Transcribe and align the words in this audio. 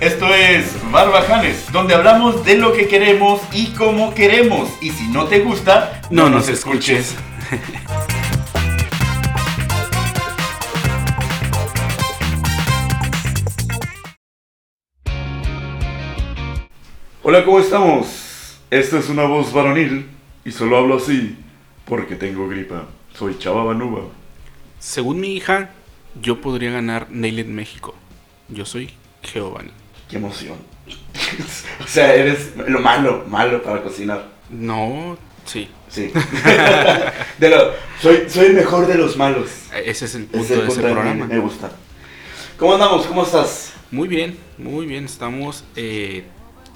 Esto 0.00 0.34
es 0.34 0.76
Barbajanes, 0.90 1.70
donde 1.72 1.94
hablamos 1.94 2.42
de 2.46 2.56
lo 2.56 2.72
que 2.72 2.88
queremos 2.88 3.42
y 3.52 3.66
cómo 3.74 4.14
queremos. 4.14 4.70
Y 4.80 4.88
si 4.92 5.06
no 5.08 5.26
te 5.26 5.40
gusta, 5.40 6.00
no, 6.08 6.30
nos 6.30 6.48
escuches. 6.48 7.14
Hola, 17.22 17.44
¿cómo 17.44 17.60
estamos? 17.60 18.58
Esta 18.70 18.98
es 19.00 19.10
una 19.10 19.24
voz 19.24 19.52
varonil 19.52 20.08
y 20.46 20.50
solo 20.52 20.78
hablo 20.78 20.96
así 20.96 21.36
porque 21.84 22.16
tengo 22.16 22.48
gripa. 22.48 22.86
Soy 23.12 23.36
Chava 23.38 23.64
Banuba. 23.64 24.04
Según 24.78 25.20
mi 25.20 25.34
hija, 25.34 25.72
yo 26.22 26.40
podría 26.40 26.70
ganar 26.70 27.08
Nailed 27.10 27.48
México. 27.48 27.94
Yo 28.48 28.64
soy 28.64 28.94
Giovanni. 29.22 29.79
Qué 30.10 30.16
emoción. 30.16 30.56
o 31.84 31.86
sea, 31.86 32.14
eres 32.14 32.52
lo 32.56 32.80
malo, 32.80 33.24
malo 33.28 33.62
para 33.62 33.82
cocinar. 33.82 34.28
No, 34.50 35.16
sí. 35.44 35.70
Sí. 35.88 36.12
de 37.38 37.50
lo, 37.50 37.72
soy, 38.00 38.24
soy 38.28 38.46
el 38.46 38.54
mejor 38.54 38.86
de 38.86 38.96
los 38.96 39.16
malos. 39.16 39.50
Ese 39.84 40.04
es 40.04 40.14
el 40.14 40.26
punto 40.26 40.54
de 40.54 40.66
ese 40.66 40.80
programa. 40.80 41.26
Me, 41.26 41.38
gusta. 41.38 41.70
¿Cómo 42.58 42.74
andamos? 42.74 43.06
¿Cómo 43.06 43.22
estás? 43.22 43.72
Muy 43.90 44.08
bien, 44.08 44.36
muy 44.58 44.86
bien. 44.86 45.04
Estamos 45.04 45.64
eh, 45.76 46.24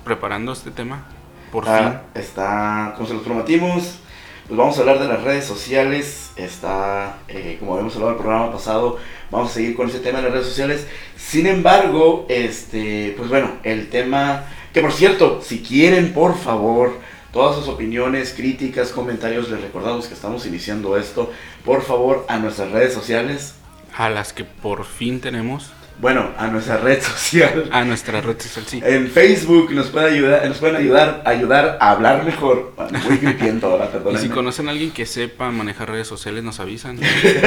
preparando 0.05 0.53
este 0.53 0.71
tema. 0.71 1.07
Por 1.51 1.65
fin. 1.65 1.99
Está, 2.15 2.95
como 2.97 3.09
se 3.09 3.15
los 3.15 3.23
prometimos, 3.23 3.99
pues 4.47 4.59
vamos 4.59 4.77
a 4.77 4.81
hablar 4.81 4.99
de 4.99 5.09
las 5.09 5.23
redes 5.23 5.45
sociales. 5.45 6.31
Está, 6.37 7.19
eh, 7.29 7.57
como 7.59 7.73
habíamos 7.73 7.95
hablado 7.95 8.13
en 8.13 8.17
el 8.17 8.23
programa 8.23 8.53
pasado, 8.53 8.99
vamos 9.31 9.51
a 9.51 9.55
seguir 9.55 9.75
con 9.75 9.89
ese 9.89 10.01
tema 10.01 10.19
de 10.19 10.25
las 10.25 10.33
redes 10.33 10.49
sociales. 10.49 10.87
Sin 11.17 11.47
embargo, 11.47 12.27
este, 12.29 13.15
pues 13.17 13.31
bueno, 13.31 13.53
el 13.63 13.89
tema, 13.89 14.45
que 14.73 14.81
por 14.83 14.93
cierto, 14.93 15.41
si 15.43 15.63
quieren, 15.63 16.13
por 16.13 16.37
favor, 16.37 16.93
todas 17.33 17.57
sus 17.57 17.69
opiniones, 17.69 18.35
críticas, 18.37 18.91
comentarios, 18.91 19.49
les 19.49 19.63
recordamos 19.63 20.07
que 20.07 20.15
estamos 20.15 20.47
iniciando 20.47 20.97
esto, 20.99 21.33
por 21.65 21.83
favor, 21.83 22.27
a 22.29 22.39
nuestras 22.39 22.71
redes 22.71 22.93
sociales. 22.93 23.55
A 23.97 24.11
las 24.11 24.33
que 24.33 24.45
por 24.45 24.85
fin 24.85 25.21
tenemos. 25.21 25.73
Bueno, 26.01 26.31
a 26.37 26.49
nuestra 26.49 26.79
red 26.79 27.01
social. 27.01 27.69
A 27.71 27.85
nuestra 27.85 28.21
red 28.21 28.41
social, 28.41 28.65
sí. 28.67 28.83
En 28.85 29.09
Facebook 29.09 29.73
nos 29.73 29.87
pueden 29.89 30.13
ayudar, 30.13 30.47
nos 30.49 30.59
pueden 30.59 30.77
ayudar, 30.77 31.23
ayudar 31.25 31.79
a 31.81 31.93
hablar 31.93 32.25
mejor. 32.25 32.75
Muy 33.07 33.19
gripiento 33.19 33.69
ahora, 33.69 33.91
perdón. 33.91 34.15
Y 34.17 34.19
si 34.19 34.29
conocen 34.29 34.69
a 34.69 34.73
alguien 34.73 34.91
que 34.91 35.07
sepa 35.07 35.51
manejar 35.51 35.91
redes 35.91 36.09
sociales, 36.09 36.43
nos 36.43 36.59
avisan. 36.59 36.99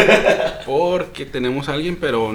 Porque 0.65 1.25
tenemos 1.25 1.67
a 1.67 1.73
alguien, 1.73 1.97
pero 1.97 2.33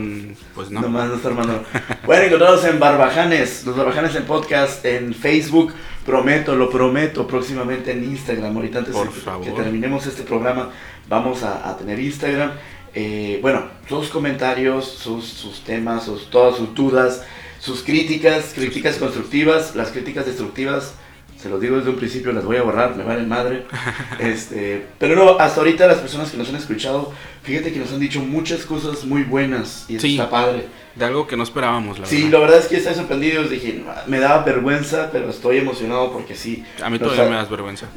pues 0.54 0.70
no. 0.70 0.82
Nomás 0.82 1.08
nuestro 1.08 1.30
hermano. 1.30 1.60
Pueden 2.04 2.26
encontrarnos 2.26 2.64
en 2.66 2.78
Barbajanes, 2.78 3.64
los 3.64 3.76
Barbajanes 3.76 4.14
en 4.14 4.24
podcast, 4.24 4.84
en 4.84 5.14
Facebook. 5.14 5.72
Prometo, 6.04 6.56
lo 6.56 6.68
prometo, 6.68 7.26
próximamente 7.26 7.92
en 7.92 8.04
Instagram. 8.04 8.56
Ahorita 8.56 8.80
antes 8.80 8.94
Por 8.94 9.10
que, 9.42 9.50
terminemos 9.52 10.06
este 10.06 10.24
programa, 10.24 10.70
vamos 11.08 11.42
a, 11.42 11.68
a 11.68 11.76
tener 11.76 11.98
Instagram. 12.00 12.52
Eh, 12.94 13.38
bueno, 13.40 13.64
sus 13.88 14.08
comentarios, 14.08 14.86
sus, 14.86 15.24
sus 15.24 15.60
temas, 15.60 16.04
sus, 16.04 16.30
todas 16.30 16.56
sus 16.56 16.74
dudas, 16.74 17.24
sus 17.58 17.82
críticas, 17.82 18.52
críticas 18.54 18.96
constructivas, 18.96 19.74
las 19.74 19.90
críticas 19.90 20.26
destructivas, 20.26 20.94
se 21.42 21.48
los 21.48 21.60
digo 21.60 21.76
desde 21.76 21.90
un 21.90 21.96
principio, 21.96 22.32
las 22.32 22.44
voy 22.44 22.56
a 22.56 22.62
borrar, 22.62 22.94
me 22.94 23.02
valen 23.02 23.28
madre. 23.28 23.66
este, 24.20 24.86
pero 24.98 25.16
no, 25.16 25.38
hasta 25.40 25.60
ahorita 25.60 25.88
las 25.88 25.98
personas 25.98 26.30
que 26.30 26.36
nos 26.36 26.48
han 26.48 26.56
escuchado, 26.56 27.12
fíjate 27.42 27.72
que 27.72 27.80
nos 27.80 27.92
han 27.92 27.98
dicho 27.98 28.20
muchas 28.20 28.64
cosas 28.64 29.04
muy 29.04 29.24
buenas 29.24 29.86
y 29.88 29.96
está 29.96 30.30
padre. 30.30 30.66
De 30.94 31.04
algo 31.04 31.26
que 31.26 31.36
no 31.36 31.42
esperábamos, 31.42 31.98
la 31.98 32.06
sí, 32.06 32.28
la 32.28 32.38
verdad 32.38 32.58
es 32.58 32.68
que 32.68 32.76
estoy 32.76 32.94
sorprendido, 32.94 33.42
dije, 33.44 33.82
me 34.06 34.20
daba 34.20 34.44
vergüenza, 34.44 35.08
pero 35.10 35.30
estoy 35.30 35.58
emocionado 35.58 36.12
porque 36.12 36.36
sí. 36.36 36.64
A 36.80 36.90
mí 36.90 36.98
todavía 36.98 37.24
me 37.24 37.36
das 37.36 37.50
vergüenza. 37.50 37.88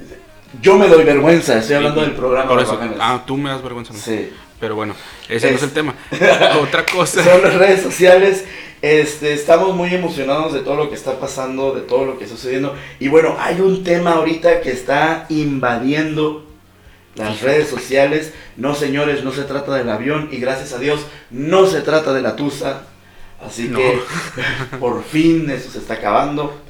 Yo 0.62 0.78
me 0.78 0.88
doy 0.88 1.04
vergüenza, 1.04 1.58
estoy 1.58 1.76
hablando 1.78 2.02
del 2.02 2.12
programa. 2.12 2.50
Por 2.50 2.62
eso, 2.62 2.80
ah, 3.00 3.24
tú 3.26 3.38
me 3.38 3.50
das 3.50 3.62
vergüenza. 3.64 3.94
Sí. 3.94 4.32
Pero 4.60 4.76
bueno, 4.76 4.96
ese 5.28 5.52
no 5.52 5.58
es 5.58 5.64
el 5.64 5.72
tema. 5.72 5.96
Otra 6.62 6.86
cosa. 6.86 7.24
Son 7.24 7.42
las 7.42 7.56
redes 7.56 7.82
sociales. 7.82 8.46
Este, 8.82 9.34
estamos 9.34 9.76
muy 9.76 9.94
emocionados 9.94 10.54
de 10.54 10.60
todo 10.60 10.76
lo 10.76 10.90
que 10.90 10.96
está 10.96 11.20
pasando, 11.20 11.74
de 11.74 11.82
todo 11.82 12.06
lo 12.06 12.18
que 12.18 12.26
está 12.26 12.36
sucediendo. 12.36 12.76
Y 13.00 13.08
bueno, 13.08 13.36
hay 13.40 13.60
un 13.60 13.84
tema 13.84 14.14
ahorita 14.14 14.62
que 14.62 14.72
está 14.72 15.26
invadiendo 15.30 16.46
las 17.16 17.42
redes 17.42 17.70
sociales. 17.70 18.34
No, 18.58 18.76
señores, 18.76 19.24
no 19.24 19.32
se 19.32 19.44
trata 19.44 19.76
del 19.76 19.90
avión 19.90 20.30
y 20.32 20.38
gracias 20.38 20.74
a 20.74 20.80
Dios 20.80 21.06
no 21.32 21.66
se 21.68 21.82
trata 21.82 22.14
de 22.14 22.22
la 22.22 22.36
tusa. 22.36 22.84
Así 23.46 23.70
que 23.70 24.00
por 24.80 25.04
fin 25.04 25.50
eso 25.50 25.70
se 25.72 25.80
está 25.80 25.96
acabando. 25.96 26.62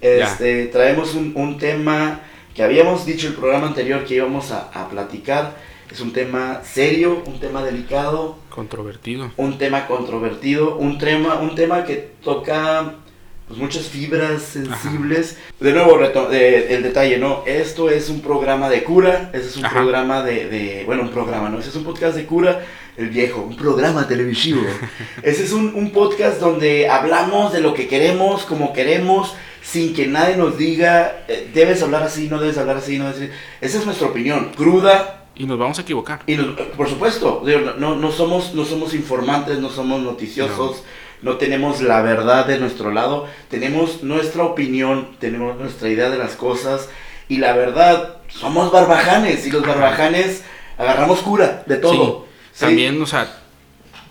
este, 0.00 0.66
traemos 0.66 1.14
un, 1.14 1.58
tema 1.58 2.20
que 2.54 2.62
habíamos 2.62 3.04
dicho 3.04 3.28
el 3.28 3.34
programa 3.34 3.66
anterior 3.66 4.04
que 4.04 4.14
íbamos 4.14 4.50
a, 4.52 4.70
a 4.72 4.88
platicar 4.88 5.54
es 5.94 6.00
un 6.00 6.12
tema 6.12 6.60
serio, 6.64 7.22
un 7.24 7.38
tema 7.38 7.62
delicado. 7.62 8.36
Controvertido. 8.50 9.30
Un 9.36 9.58
tema 9.58 9.86
controvertido, 9.86 10.76
un 10.76 10.98
tema, 10.98 11.36
un 11.36 11.54
tema 11.54 11.84
que 11.84 12.14
toca 12.20 12.94
pues, 13.46 13.60
muchas 13.60 13.84
fibras 13.84 14.42
sensibles. 14.42 15.38
De 15.60 15.72
nuevo, 15.72 16.00
el 16.00 16.82
detalle, 16.82 17.18
¿no? 17.18 17.44
Esto 17.46 17.90
es 17.90 18.10
un 18.10 18.22
programa 18.22 18.68
de 18.68 18.82
cura, 18.82 19.30
ese 19.32 19.46
es 19.46 19.56
un 19.56 19.70
programa 19.70 20.24
de, 20.24 20.82
bueno, 20.84 21.02
un 21.02 21.10
programa, 21.10 21.48
¿no? 21.48 21.60
Ese 21.60 21.68
es 21.68 21.76
un 21.76 21.84
podcast 21.84 22.16
de 22.16 22.26
cura, 22.26 22.64
el 22.96 23.10
viejo, 23.10 23.42
un 23.42 23.56
programa 23.56 24.08
televisivo. 24.08 24.62
ese 25.22 25.44
es 25.44 25.52
un, 25.52 25.76
un 25.76 25.92
podcast 25.92 26.40
donde 26.40 26.88
hablamos 26.88 27.52
de 27.52 27.60
lo 27.60 27.72
que 27.72 27.86
queremos, 27.86 28.44
como 28.46 28.72
queremos, 28.72 29.36
sin 29.64 29.94
que 29.94 30.06
nadie 30.06 30.36
nos 30.36 30.58
diga, 30.58 31.24
eh, 31.26 31.50
debes 31.52 31.82
hablar 31.82 32.02
así, 32.02 32.28
no 32.28 32.38
debes 32.38 32.58
hablar 32.58 32.76
así, 32.76 32.98
no 32.98 33.10
debes... 33.10 33.30
Esa 33.60 33.78
es 33.78 33.86
nuestra 33.86 34.06
opinión, 34.06 34.52
cruda, 34.54 35.22
y 35.36 35.46
nos 35.46 35.58
vamos 35.58 35.78
a 35.78 35.82
equivocar. 35.82 36.22
Y 36.26 36.36
por 36.36 36.88
supuesto, 36.88 37.42
no, 37.78 37.96
no, 37.96 38.12
somos, 38.12 38.54
no 38.54 38.64
somos 38.64 38.94
informantes, 38.94 39.58
no 39.58 39.68
somos 39.68 40.00
noticiosos, 40.00 40.84
no. 41.22 41.36
tenemos 41.38 41.80
la 41.80 42.02
verdad 42.02 42.46
de 42.46 42.58
nuestro 42.58 42.92
lado, 42.92 43.26
tenemos 43.48 44.04
nuestra 44.04 44.44
opinión, 44.44 45.16
tenemos 45.18 45.58
nuestra 45.58 45.88
idea 45.88 46.08
de 46.08 46.18
las 46.18 46.36
cosas 46.36 46.88
y 47.28 47.38
la 47.38 47.52
verdad, 47.54 48.18
somos 48.28 48.70
barbajanes 48.70 49.44
y 49.46 49.50
los 49.50 49.66
barbajanes 49.66 50.44
agarramos 50.78 51.20
cura 51.20 51.64
de 51.66 51.78
todo. 51.78 52.26
También, 52.56 53.02
o 53.02 53.06
sea, 53.06 53.40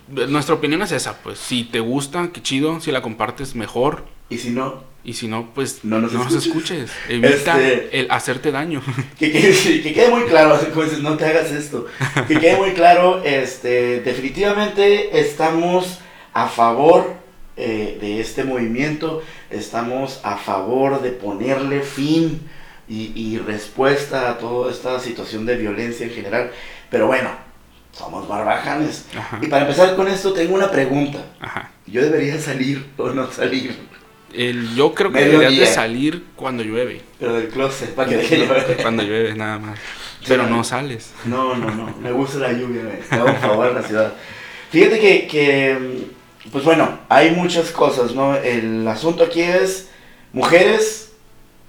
nuestra 0.09 0.55
opinión 0.55 0.81
es 0.81 0.91
esa, 0.91 1.19
pues 1.19 1.39
si 1.39 1.63
te 1.63 1.79
gusta, 1.79 2.31
qué 2.33 2.41
chido, 2.41 2.81
si 2.81 2.91
la 2.91 3.01
compartes, 3.01 3.55
mejor. 3.55 4.03
Y 4.29 4.39
si 4.39 4.49
no, 4.49 4.92
y 5.05 5.13
si 5.13 5.27
no, 5.27 5.53
pues 5.53 5.83
no 5.83 5.99
nos, 5.99 6.33
escuches. 6.33 6.89
Evita 7.09 7.61
este, 7.61 7.99
el 7.99 8.11
hacerte 8.11 8.51
daño. 8.51 8.81
Que, 9.19 9.31
quede 9.31 10.09
muy 10.09 10.23
claro, 10.23 10.57
no 11.01 11.17
te 11.17 11.25
hagas 11.25 11.51
esto. 11.51 11.87
Que 12.27 12.39
quede 12.39 12.55
muy 12.55 12.71
claro, 12.71 13.21
este, 13.23 13.99
definitivamente 14.01 15.19
estamos 15.19 15.99
a 16.33 16.47
favor 16.47 17.15
eh, 17.57 17.97
de 17.99 18.21
este 18.21 18.45
movimiento, 18.45 19.21
estamos 19.49 20.21
a 20.23 20.37
favor 20.37 21.01
de 21.01 21.11
ponerle 21.11 21.81
fin 21.81 22.41
y, 22.87 23.37
respuesta 23.39 24.29
a 24.29 24.37
toda 24.37 24.71
esta 24.71 24.99
situación 24.99 25.45
de 25.45 25.57
violencia 25.57 26.05
en 26.05 26.13
general. 26.13 26.51
Pero 26.89 27.07
bueno, 27.07 27.29
somos 27.91 28.27
barbajanes. 28.27 29.05
Y 29.41 29.47
para 29.47 29.63
empezar 29.63 29.95
con 29.95 30.07
esto, 30.07 30.31
tengo 30.31 30.55
una 30.55 30.71
pregunta. 30.71 31.25
¿Yo 31.87 32.01
debería 32.01 32.39
salir 32.39 32.89
o 32.97 33.09
no 33.09 33.31
salir? 33.31 33.92
El, 34.33 34.75
yo 34.75 34.93
creo 34.93 35.11
que 35.11 35.25
deberías 35.25 35.55
de 35.55 35.65
salir 35.67 36.25
cuando 36.35 36.63
llueve. 36.63 37.01
Pero 37.19 37.33
del 37.33 37.49
closet, 37.49 37.93
para 37.93 38.09
que 38.09 38.17
deje 38.17 38.39
llover. 38.39 38.77
Cuando 38.81 39.03
llueve, 39.03 39.35
nada 39.35 39.59
más. 39.59 39.79
Pero 40.27 40.47
no 40.47 40.63
sales. 40.63 41.13
No, 41.25 41.55
no, 41.55 41.69
no. 41.69 41.95
Me 42.01 42.11
gusta 42.11 42.39
la 42.39 42.53
lluvia, 42.53 42.81
me 42.83 43.23
un 43.23 43.35
favor 43.37 43.67
en 43.67 43.75
la 43.75 43.83
ciudad. 43.83 44.13
Fíjate 44.71 44.99
que, 44.99 45.27
que, 45.27 46.07
pues 46.51 46.63
bueno, 46.63 46.99
hay 47.09 47.31
muchas 47.31 47.71
cosas, 47.71 48.15
¿no? 48.15 48.35
El 48.35 48.87
asunto 48.87 49.23
aquí 49.23 49.41
es, 49.41 49.89
mujeres, 50.31 51.11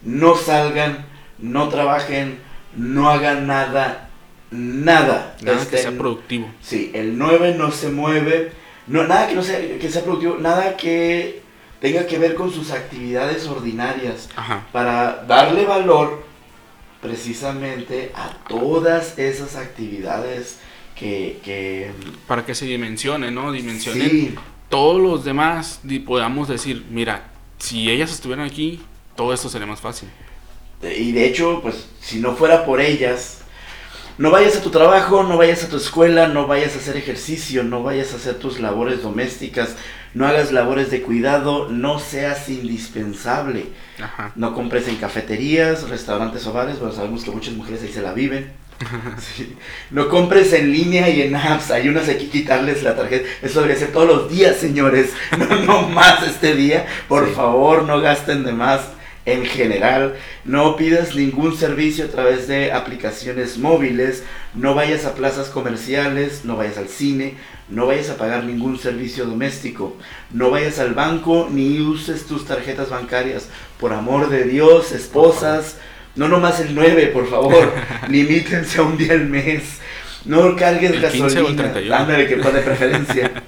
no 0.02 0.36
salgan, 0.36 1.04
no 1.38 1.68
trabajen, 1.68 2.38
no 2.76 3.10
hagan 3.10 3.46
nada, 3.46 4.08
nada. 4.50 5.36
Nada 5.42 5.66
que 5.68 5.76
sea 5.76 5.92
productivo. 5.92 6.50
Sí, 6.62 6.90
el 6.94 7.18
9 7.18 7.56
no 7.58 7.70
se 7.70 7.90
mueve, 7.90 8.52
no, 8.86 9.06
nada 9.06 9.28
que 9.28 9.34
no 9.34 9.42
sea, 9.42 9.58
que 9.78 9.90
sea 9.90 10.02
productivo, 10.02 10.38
nada 10.38 10.76
que 10.76 11.43
tenga 11.84 12.06
que 12.06 12.16
ver 12.16 12.34
con 12.34 12.50
sus 12.50 12.70
actividades 12.70 13.46
ordinarias 13.46 14.30
para 14.72 15.22
darle 15.28 15.66
valor 15.66 16.24
precisamente 17.02 18.10
a 18.14 18.30
todas 18.48 19.18
esas 19.18 19.54
actividades 19.56 20.56
que... 20.96 21.92
Para 22.26 22.46
que 22.46 22.54
se 22.54 22.64
dimensione, 22.64 23.30
¿no? 23.30 23.52
Dimensionen 23.52 24.34
todos 24.70 24.98
los 24.98 25.26
demás 25.26 25.80
y 25.84 25.98
podamos 25.98 26.48
decir, 26.48 26.86
mira, 26.88 27.24
si 27.58 27.90
ellas 27.90 28.10
estuvieran 28.10 28.46
aquí, 28.46 28.80
todo 29.14 29.34
esto 29.34 29.50
sería 29.50 29.66
más 29.66 29.82
fácil. 29.82 30.08
Y 30.82 31.12
de 31.12 31.26
hecho, 31.26 31.60
pues 31.60 31.86
si 32.00 32.18
no 32.18 32.34
fuera 32.34 32.64
por 32.64 32.80
ellas, 32.80 33.40
no 34.16 34.30
vayas 34.30 34.56
a 34.56 34.62
tu 34.62 34.70
trabajo, 34.70 35.22
no 35.22 35.36
vayas 35.36 35.64
a 35.64 35.68
tu 35.68 35.76
escuela, 35.76 36.28
no 36.28 36.46
vayas 36.46 36.76
a 36.76 36.78
hacer 36.78 36.96
ejercicio, 36.96 37.62
no 37.62 37.82
vayas 37.82 38.14
a 38.14 38.16
hacer 38.16 38.36
tus 38.36 38.58
labores 38.58 39.02
domésticas, 39.02 39.76
no 40.14 40.26
hagas 40.26 40.52
labores 40.52 40.90
de 40.90 41.02
cuidado, 41.02 41.68
no 41.68 41.98
seas 41.98 42.48
indispensable. 42.48 43.66
No 44.36 44.54
compres 44.54 44.88
en 44.88 44.96
cafeterías, 44.96 45.88
restaurantes 45.88 46.46
o 46.46 46.52
bares, 46.52 46.78
bueno, 46.78 46.94
sabemos 46.94 47.24
que 47.24 47.30
muchas 47.30 47.54
mujeres 47.54 47.82
ahí 47.82 47.92
se 47.92 48.02
la 48.02 48.12
viven. 48.12 48.52
No 49.90 50.08
compres 50.08 50.52
en 50.52 50.72
línea 50.72 51.08
y 51.08 51.22
en 51.22 51.36
apps, 51.36 51.70
hay 51.70 51.88
unas 51.88 52.08
hay 52.08 52.18
que 52.18 52.28
quitarles 52.28 52.82
la 52.82 52.96
tarjeta. 52.96 53.28
Eso 53.42 53.60
debería 53.60 53.78
ser 53.78 53.92
todos 53.92 54.08
los 54.08 54.30
días, 54.30 54.56
señores. 54.56 55.12
No, 55.38 55.60
no 55.60 55.88
más 55.88 56.26
este 56.26 56.54
día. 56.54 56.86
Por 57.08 57.32
favor, 57.32 57.84
no 57.84 58.00
gasten 58.00 58.44
de 58.44 58.52
más 58.52 58.80
en 59.26 59.44
general. 59.46 60.16
No 60.44 60.76
pidas 60.76 61.14
ningún 61.14 61.56
servicio 61.56 62.06
a 62.06 62.08
través 62.08 62.48
de 62.48 62.72
aplicaciones 62.72 63.58
móviles. 63.58 64.22
No 64.54 64.74
vayas 64.74 65.04
a 65.04 65.14
plazas 65.14 65.48
comerciales, 65.48 66.44
no 66.44 66.56
vayas 66.56 66.78
al 66.78 66.88
cine, 66.88 67.34
no 67.68 67.86
vayas 67.86 68.10
a 68.10 68.16
pagar 68.16 68.44
ningún 68.44 68.78
servicio 68.78 69.26
doméstico. 69.26 69.96
No 70.32 70.50
vayas 70.50 70.78
al 70.78 70.94
banco 70.94 71.48
ni 71.50 71.80
uses 71.80 72.26
tus 72.26 72.46
tarjetas 72.46 72.90
bancarias. 72.90 73.48
Por 73.80 73.92
amor 73.92 74.28
de 74.28 74.44
Dios, 74.44 74.92
esposas 74.92 75.76
no 76.16 76.28
nomás 76.28 76.60
el 76.60 76.74
9, 76.74 77.08
por 77.08 77.28
favor. 77.28 77.72
Limítense 78.08 78.78
a 78.78 78.82
un 78.82 78.96
día 78.96 79.14
al 79.14 79.26
mes. 79.26 79.80
No 80.24 80.54
cargues 80.56 81.00
gasolina. 81.00 81.74
Ándale, 81.92 82.26
que 82.26 82.36
de 82.36 82.60
preferencia. 82.60 83.42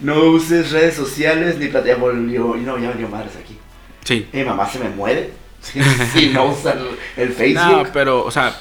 no 0.00 0.24
uses 0.30 0.70
redes 0.70 0.94
sociales 0.94 1.56
ni 1.58 1.68
plata. 1.68 1.88
Ya 1.88 1.96
volvió, 1.96 2.56
no, 2.56 2.78
ya 2.78 2.90
volvió 2.90 3.08
madres 3.08 3.32
aquí. 3.42 3.56
Sí. 4.04 4.28
Mi 4.32 4.44
mamá 4.44 4.68
se 4.68 4.78
me 4.78 4.90
muere 4.90 5.30
si, 6.12 6.28
no 6.32 6.46
usa 6.46 6.76
el 7.16 7.32
Facebook. 7.32 7.64
No, 7.64 7.84
pero, 7.92 8.24
o 8.24 8.30
sea, 8.30 8.54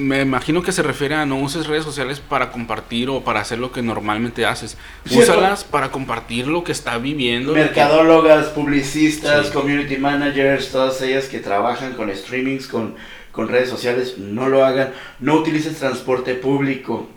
me 0.00 0.22
imagino 0.22 0.62
que 0.62 0.72
se 0.72 0.82
refiere 0.82 1.14
a 1.14 1.26
no 1.26 1.36
uses 1.36 1.66
redes 1.66 1.84
sociales 1.84 2.20
para 2.20 2.50
compartir 2.50 3.08
o 3.10 3.22
para 3.22 3.40
hacer 3.40 3.58
lo 3.58 3.70
que 3.70 3.82
normalmente 3.82 4.46
haces. 4.46 4.76
Úsalas 5.10 5.64
para 5.64 5.90
compartir 5.90 6.46
lo 6.46 6.64
que 6.64 6.72
está 6.72 6.98
viviendo. 6.98 7.52
Mercadólogas, 7.52 8.48
publicistas, 8.48 9.50
community 9.50 9.96
managers, 9.96 10.70
todas 10.70 11.00
ellas 11.02 11.26
que 11.26 11.38
trabajan 11.38 11.92
con 11.92 12.14
streamings, 12.14 12.66
con, 12.66 12.96
con 13.32 13.48
redes 13.48 13.68
sociales, 13.68 14.18
no 14.18 14.48
lo 14.48 14.64
hagan. 14.64 14.92
No 15.20 15.34
utilices 15.34 15.78
transporte 15.78 16.34
público. 16.34 17.08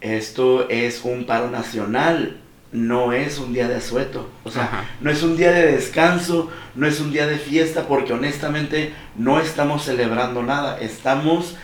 Esto 0.00 0.68
es 0.68 1.02
un 1.04 1.24
paro 1.24 1.50
nacional 1.50 2.40
no 2.72 3.12
es 3.12 3.38
un 3.38 3.54
día 3.54 3.68
de 3.68 3.76
asueto, 3.76 4.28
o 4.44 4.50
sea, 4.50 4.84
no 5.00 5.10
es 5.10 5.22
un 5.22 5.36
día 5.36 5.52
de 5.52 5.72
descanso, 5.72 6.50
no 6.74 6.86
es 6.86 7.00
un 7.00 7.12
día 7.12 7.26
de 7.26 7.38
fiesta, 7.38 7.86
porque 7.86 8.12
honestamente 8.12 8.92
no 9.16 9.40
estamos 9.40 9.84
celebrando 9.84 10.42
nada, 10.42 10.78
estamos 10.80 11.56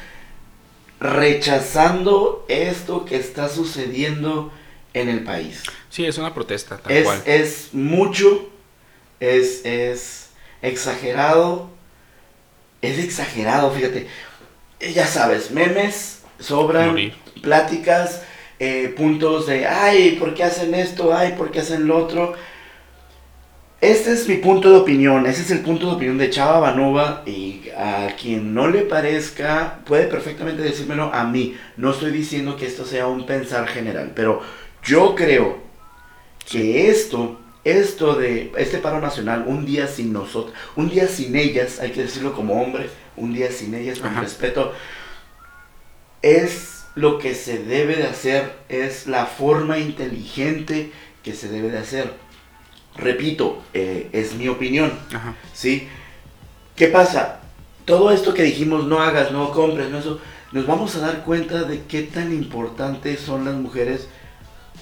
rechazando 1.02 2.44
esto 2.48 3.04
que 3.04 3.16
está 3.16 3.48
sucediendo 3.48 4.52
en 4.94 5.08
el 5.08 5.24
país. 5.24 5.64
Sí, 5.90 6.06
es 6.06 6.16
una 6.16 6.32
protesta, 6.32 6.78
tal 6.78 6.92
es, 6.92 7.04
cual. 7.04 7.22
Es 7.26 7.68
mucho, 7.72 8.48
es, 9.18 9.64
es 9.64 10.30
exagerado, 10.62 11.70
es 12.80 12.98
exagerado, 13.00 13.72
fíjate. 13.72 14.06
Eh, 14.78 14.92
ya 14.92 15.06
sabes, 15.06 15.50
memes, 15.50 16.22
sobran, 16.38 16.96
pláticas, 17.42 18.22
eh, 18.60 18.94
puntos 18.96 19.46
de, 19.46 19.66
ay, 19.66 20.16
¿por 20.20 20.34
qué 20.34 20.44
hacen 20.44 20.72
esto? 20.72 21.12
Ay, 21.12 21.34
¿por 21.36 21.50
qué 21.50 21.60
hacen 21.60 21.88
lo 21.88 21.98
otro? 21.98 22.34
Este 23.82 24.12
es 24.12 24.28
mi 24.28 24.36
punto 24.36 24.70
de 24.70 24.76
opinión, 24.76 25.26
ese 25.26 25.42
es 25.42 25.50
el 25.50 25.58
punto 25.58 25.88
de 25.88 25.94
opinión 25.94 26.16
de 26.16 26.30
Chava 26.30 26.60
Banova 26.60 27.24
y 27.26 27.62
a 27.76 28.14
quien 28.16 28.54
no 28.54 28.68
le 28.68 28.82
parezca 28.82 29.80
puede 29.84 30.06
perfectamente 30.06 30.62
decírmelo 30.62 31.12
a 31.12 31.24
mí. 31.24 31.56
No 31.76 31.90
estoy 31.90 32.12
diciendo 32.12 32.54
que 32.56 32.66
esto 32.66 32.86
sea 32.86 33.08
un 33.08 33.26
pensar 33.26 33.66
general, 33.66 34.12
pero 34.14 34.40
yo 34.84 35.16
creo 35.16 35.58
que 36.48 36.90
esto, 36.90 37.40
esto 37.64 38.14
de 38.14 38.52
este 38.56 38.78
paro 38.78 39.00
nacional, 39.00 39.46
un 39.48 39.66
día 39.66 39.88
sin 39.88 40.12
nosotros, 40.12 40.54
un 40.76 40.88
día 40.88 41.08
sin 41.08 41.34
ellas, 41.34 41.80
hay 41.80 41.90
que 41.90 42.02
decirlo 42.02 42.34
como 42.34 42.62
hombre, 42.62 42.88
un 43.16 43.34
día 43.34 43.50
sin 43.50 43.74
ellas, 43.74 43.98
con 43.98 44.14
respeto, 44.14 44.72
es 46.22 46.84
lo 46.94 47.18
que 47.18 47.34
se 47.34 47.64
debe 47.64 47.96
de 47.96 48.04
hacer, 48.04 48.52
es 48.68 49.08
la 49.08 49.26
forma 49.26 49.78
inteligente 49.78 50.92
que 51.24 51.34
se 51.34 51.48
debe 51.48 51.68
de 51.68 51.78
hacer 51.78 52.31
repito, 52.96 53.62
eh, 53.74 54.08
es 54.12 54.34
mi 54.34 54.48
opinión. 54.48 54.92
¿Sí? 55.54 55.88
¿Qué 56.76 56.88
pasa? 56.88 57.40
Todo 57.84 58.10
esto 58.10 58.32
que 58.34 58.42
dijimos, 58.42 58.86
no 58.86 59.00
hagas, 59.00 59.32
no 59.32 59.50
compres, 59.50 59.90
no 59.90 59.98
eso, 59.98 60.20
nos 60.52 60.66
vamos 60.66 60.94
a 60.96 61.00
dar 61.00 61.22
cuenta 61.24 61.64
de 61.64 61.82
qué 61.82 62.02
tan 62.02 62.32
importantes 62.32 63.20
son 63.20 63.44
las 63.44 63.54
mujeres. 63.54 64.08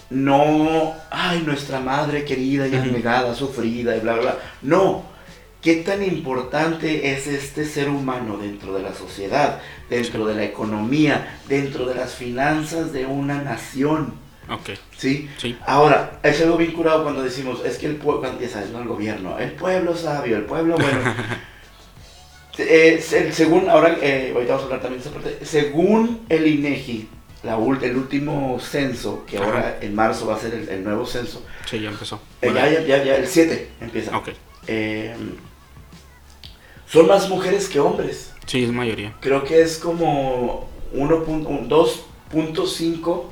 No, 0.09 0.93
ay, 1.09 1.43
nuestra 1.45 1.79
madre 1.79 2.25
querida 2.25 2.67
y 2.67 2.75
abnegada, 2.75 3.33
sufrida 3.33 3.95
y 3.95 4.01
bla, 4.01 4.13
bla, 4.13 4.21
bla. 4.21 4.37
No, 4.61 5.03
qué 5.61 5.75
tan 5.77 6.03
importante 6.03 7.13
es 7.13 7.27
este 7.27 7.65
ser 7.65 7.89
humano 7.89 8.37
dentro 8.37 8.73
de 8.73 8.83
la 8.83 8.93
sociedad, 8.93 9.61
dentro 9.89 10.25
de 10.25 10.35
la 10.35 10.43
economía, 10.43 11.39
dentro 11.47 11.85
de 11.85 11.95
las 11.95 12.13
finanzas 12.15 12.91
de 12.91 13.05
una 13.05 13.41
nación. 13.41 14.13
Ok. 14.51 14.71
¿Sí? 14.97 15.29
Sí. 15.37 15.57
Ahora, 15.65 16.19
es 16.23 16.41
algo 16.41 16.57
vinculado 16.57 17.03
cuando 17.03 17.23
decimos, 17.23 17.61
es 17.65 17.77
que 17.77 17.85
el 17.85 17.95
pueblo, 17.95 18.37
ya 18.39 18.49
sabes, 18.49 18.71
no 18.71 18.81
el 18.81 18.87
gobierno, 18.87 19.39
el 19.39 19.53
pueblo 19.53 19.95
sabio, 19.95 20.35
el 20.37 20.43
pueblo 20.43 20.75
bueno. 20.75 20.99
eh, 22.57 23.01
según, 23.31 23.69
ahora, 23.69 23.97
eh, 24.01 24.31
ahorita 24.33 24.53
vamos 24.53 24.63
a 24.63 24.65
hablar 24.65 24.81
también 24.81 25.01
de 25.01 25.09
esa 25.09 25.17
parte, 25.17 25.45
según 25.45 26.25
el 26.27 26.47
INEGI, 26.47 27.07
la, 27.43 27.55
el 27.55 27.95
último 27.95 28.59
censo, 28.59 29.25
que 29.25 29.37
ahora 29.37 29.77
en 29.81 29.95
marzo 29.95 30.27
va 30.27 30.35
a 30.35 30.39
ser 30.39 30.53
el, 30.53 30.83
nuevo 30.83 31.05
censo. 31.05 31.45
Sí, 31.65 31.79
ya 31.79 31.89
empezó. 31.89 32.19
Eh, 32.41 32.51
ya, 32.53 32.69
ya, 32.81 33.01
ya, 33.03 33.15
el 33.15 33.27
7 33.27 33.69
empieza. 33.79 34.17
Ok. 34.17 34.31
Eh, 34.67 35.15
son 36.87 37.07
más 37.07 37.29
mujeres 37.29 37.69
que 37.69 37.79
hombres. 37.79 38.33
Sí, 38.45 38.65
es 38.65 38.71
mayoría. 38.71 39.15
Creo 39.21 39.45
que 39.45 39.61
es 39.61 39.77
como 39.77 40.67
2.5 40.93 43.23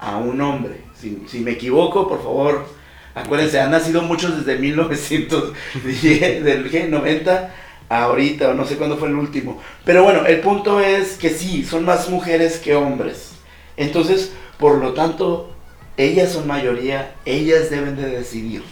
a 0.00 0.16
un 0.16 0.40
hombre. 0.40 0.80
Si, 0.94 1.38
me 1.40 1.52
equivoco, 1.52 2.08
por 2.08 2.22
favor, 2.22 2.66
acuérdense, 3.14 3.60
han 3.60 3.70
nacido 3.70 4.02
muchos 4.02 4.38
desde 4.38 4.58
1910, 4.60 6.44
del 6.44 6.70
G90 6.70 7.48
ahorita, 7.88 8.50
o 8.50 8.54
no 8.54 8.64
sé 8.64 8.76
cuándo 8.76 8.96
fue 8.96 9.08
el 9.08 9.14
último. 9.14 9.60
Pero 9.84 10.02
bueno, 10.02 10.26
el 10.26 10.40
punto 10.40 10.80
es 10.80 11.16
que 11.16 11.30
sí, 11.30 11.64
son 11.64 11.84
más 11.84 12.08
mujeres 12.08 12.58
que 12.58 12.74
hombres. 12.74 13.32
Entonces, 13.76 14.32
por 14.58 14.78
lo 14.78 14.94
tanto, 14.94 15.52
ellas 15.96 16.32
son 16.32 16.46
mayoría, 16.46 17.14
ellas 17.24 17.70
deben 17.70 17.96
de 17.96 18.08
decidir. 18.08 18.62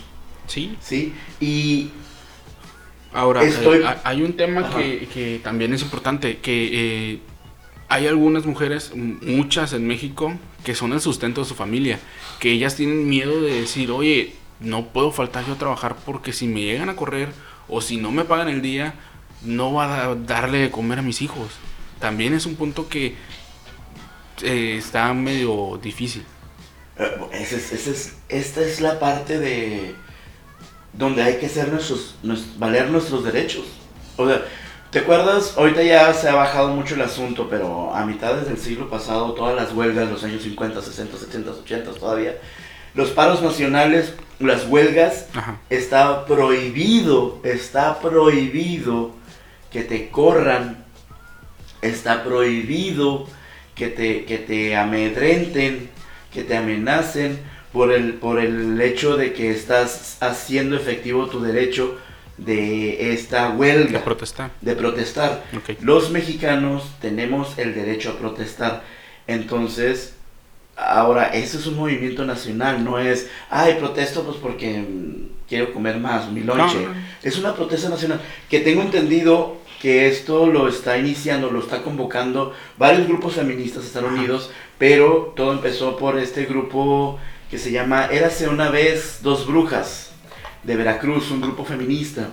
Sí. 0.46 0.76
Sí. 0.80 1.14
Y 1.40 1.90
ahora, 3.12 3.44
eh, 3.44 3.52
hay 4.02 4.22
un 4.22 4.36
tema 4.36 4.70
que, 4.70 5.40
también 5.42 5.72
es 5.72 5.82
importante, 5.82 6.38
que 6.38 7.12
eh, 7.12 7.20
hay 7.94 8.08
algunas 8.08 8.44
mujeres, 8.44 8.90
muchas 8.94 9.72
en 9.72 9.86
México, 9.86 10.34
que 10.64 10.74
son 10.74 10.92
el 10.92 11.00
sustento 11.00 11.42
de 11.42 11.46
su 11.46 11.54
familia, 11.54 12.00
que 12.40 12.50
ellas 12.50 12.74
tienen 12.74 13.08
miedo 13.08 13.40
de 13.40 13.60
decir, 13.60 13.92
oye, 13.92 14.34
no 14.58 14.88
puedo 14.88 15.12
faltar 15.12 15.46
yo 15.46 15.52
a 15.52 15.58
trabajar 15.58 15.94
porque 16.04 16.32
si 16.32 16.48
me 16.48 16.62
llegan 16.62 16.88
a 16.88 16.96
correr 16.96 17.28
o 17.68 17.80
si 17.80 17.96
no 17.96 18.10
me 18.10 18.24
pagan 18.24 18.48
el 18.48 18.62
día, 18.62 18.94
no 19.42 19.72
va 19.74 20.06
a 20.06 20.14
darle 20.16 20.58
de 20.58 20.70
comer 20.72 20.98
a 20.98 21.02
mis 21.02 21.22
hijos. 21.22 21.52
También 22.00 22.34
es 22.34 22.46
un 22.46 22.56
punto 22.56 22.88
que 22.88 23.14
eh, 24.42 24.74
está 24.76 25.14
medio 25.14 25.78
difícil. 25.80 26.24
Eh, 26.98 28.08
esta 28.28 28.60
es 28.60 28.80
la 28.80 28.98
parte 28.98 29.38
de 29.38 29.94
donde 30.92 31.22
hay 31.22 31.36
que 31.38 31.46
hacer 31.46 31.68
nuestros, 31.68 32.16
valer 32.58 32.90
nuestros 32.90 33.22
derechos. 33.22 33.66
O 34.16 34.26
sea, 34.26 34.42
¿Te 34.94 35.00
acuerdas? 35.00 35.54
Ahorita 35.56 35.82
ya 35.82 36.14
se 36.14 36.28
ha 36.28 36.36
bajado 36.36 36.68
mucho 36.68 36.94
el 36.94 37.00
asunto, 37.00 37.48
pero 37.50 37.92
a 37.92 38.06
mitades 38.06 38.46
del 38.46 38.58
siglo 38.58 38.88
pasado, 38.88 39.32
todas 39.32 39.56
las 39.56 39.72
huelgas, 39.72 40.08
los 40.08 40.22
años 40.22 40.44
50, 40.44 40.80
60, 40.80 41.18
70, 41.18 41.50
80 41.50 41.90
todavía, 41.94 42.38
los 42.94 43.10
paros 43.10 43.42
nacionales, 43.42 44.14
las 44.38 44.68
huelgas, 44.68 45.26
está 45.68 46.24
prohibido, 46.26 47.40
está 47.42 47.98
prohibido 47.98 49.10
que 49.72 49.82
te 49.82 50.10
corran, 50.10 50.84
está 51.82 52.22
prohibido 52.22 53.26
que 53.74 53.88
te, 53.88 54.24
que 54.26 54.38
te 54.38 54.76
amedrenten, 54.76 55.90
que 56.32 56.44
te 56.44 56.56
amenacen 56.56 57.40
por 57.72 57.92
el, 57.92 58.14
por 58.14 58.38
el 58.38 58.80
hecho 58.80 59.16
de 59.16 59.32
que 59.32 59.50
estás 59.50 60.18
haciendo 60.20 60.76
efectivo 60.76 61.26
tu 61.26 61.40
derecho 61.40 61.98
de 62.36 63.12
esta 63.12 63.50
huelga. 63.50 63.98
De 63.98 64.04
protestar. 64.04 64.50
De 64.60 64.74
protestar. 64.74 65.44
Los 65.80 66.10
mexicanos 66.10 66.84
tenemos 67.00 67.58
el 67.58 67.74
derecho 67.74 68.10
a 68.10 68.18
protestar. 68.18 68.82
Entonces, 69.26 70.14
ahora, 70.76 71.28
eso 71.28 71.58
es 71.58 71.66
un 71.66 71.76
movimiento 71.76 72.24
nacional, 72.24 72.84
no 72.84 72.98
es, 72.98 73.28
ay, 73.50 73.74
protesto 73.74 74.24
pues 74.24 74.36
porque 74.38 74.84
quiero 75.48 75.72
comer 75.72 75.98
más, 75.98 76.30
mi 76.30 76.40
lonche. 76.40 76.86
Es 77.22 77.38
una 77.38 77.54
protesta 77.54 77.88
nacional 77.88 78.20
que 78.50 78.60
tengo 78.60 78.82
entendido 78.82 79.58
que 79.80 80.08
esto 80.08 80.46
lo 80.46 80.68
está 80.68 80.98
iniciando, 80.98 81.50
lo 81.50 81.60
está 81.60 81.82
convocando 81.82 82.54
varios 82.78 83.06
grupos 83.06 83.34
feministas 83.34 83.84
están 83.84 84.06
unidos, 84.06 84.50
pero 84.78 85.34
todo 85.36 85.52
empezó 85.52 85.96
por 85.96 86.18
este 86.18 86.46
grupo 86.46 87.18
que 87.50 87.58
se 87.58 87.70
llama 87.70 88.06
Érase 88.06 88.48
una 88.48 88.70
vez 88.70 89.18
dos 89.22 89.46
brujas 89.46 90.13
de 90.64 90.76
Veracruz, 90.76 91.30
un 91.30 91.40
grupo 91.40 91.64
feminista. 91.64 92.30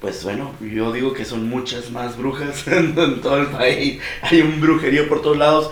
Pues 0.00 0.24
bueno, 0.24 0.54
yo 0.60 0.92
digo 0.92 1.12
que 1.12 1.26
son 1.26 1.48
muchas 1.48 1.90
más 1.90 2.16
brujas 2.16 2.66
en, 2.68 2.94
todo 3.20 3.38
el 3.38 3.48
país. 3.48 4.00
Hay 4.22 4.40
un 4.40 4.60
brujerío 4.60 5.08
por 5.08 5.20
todos 5.20 5.36
lados. 5.36 5.70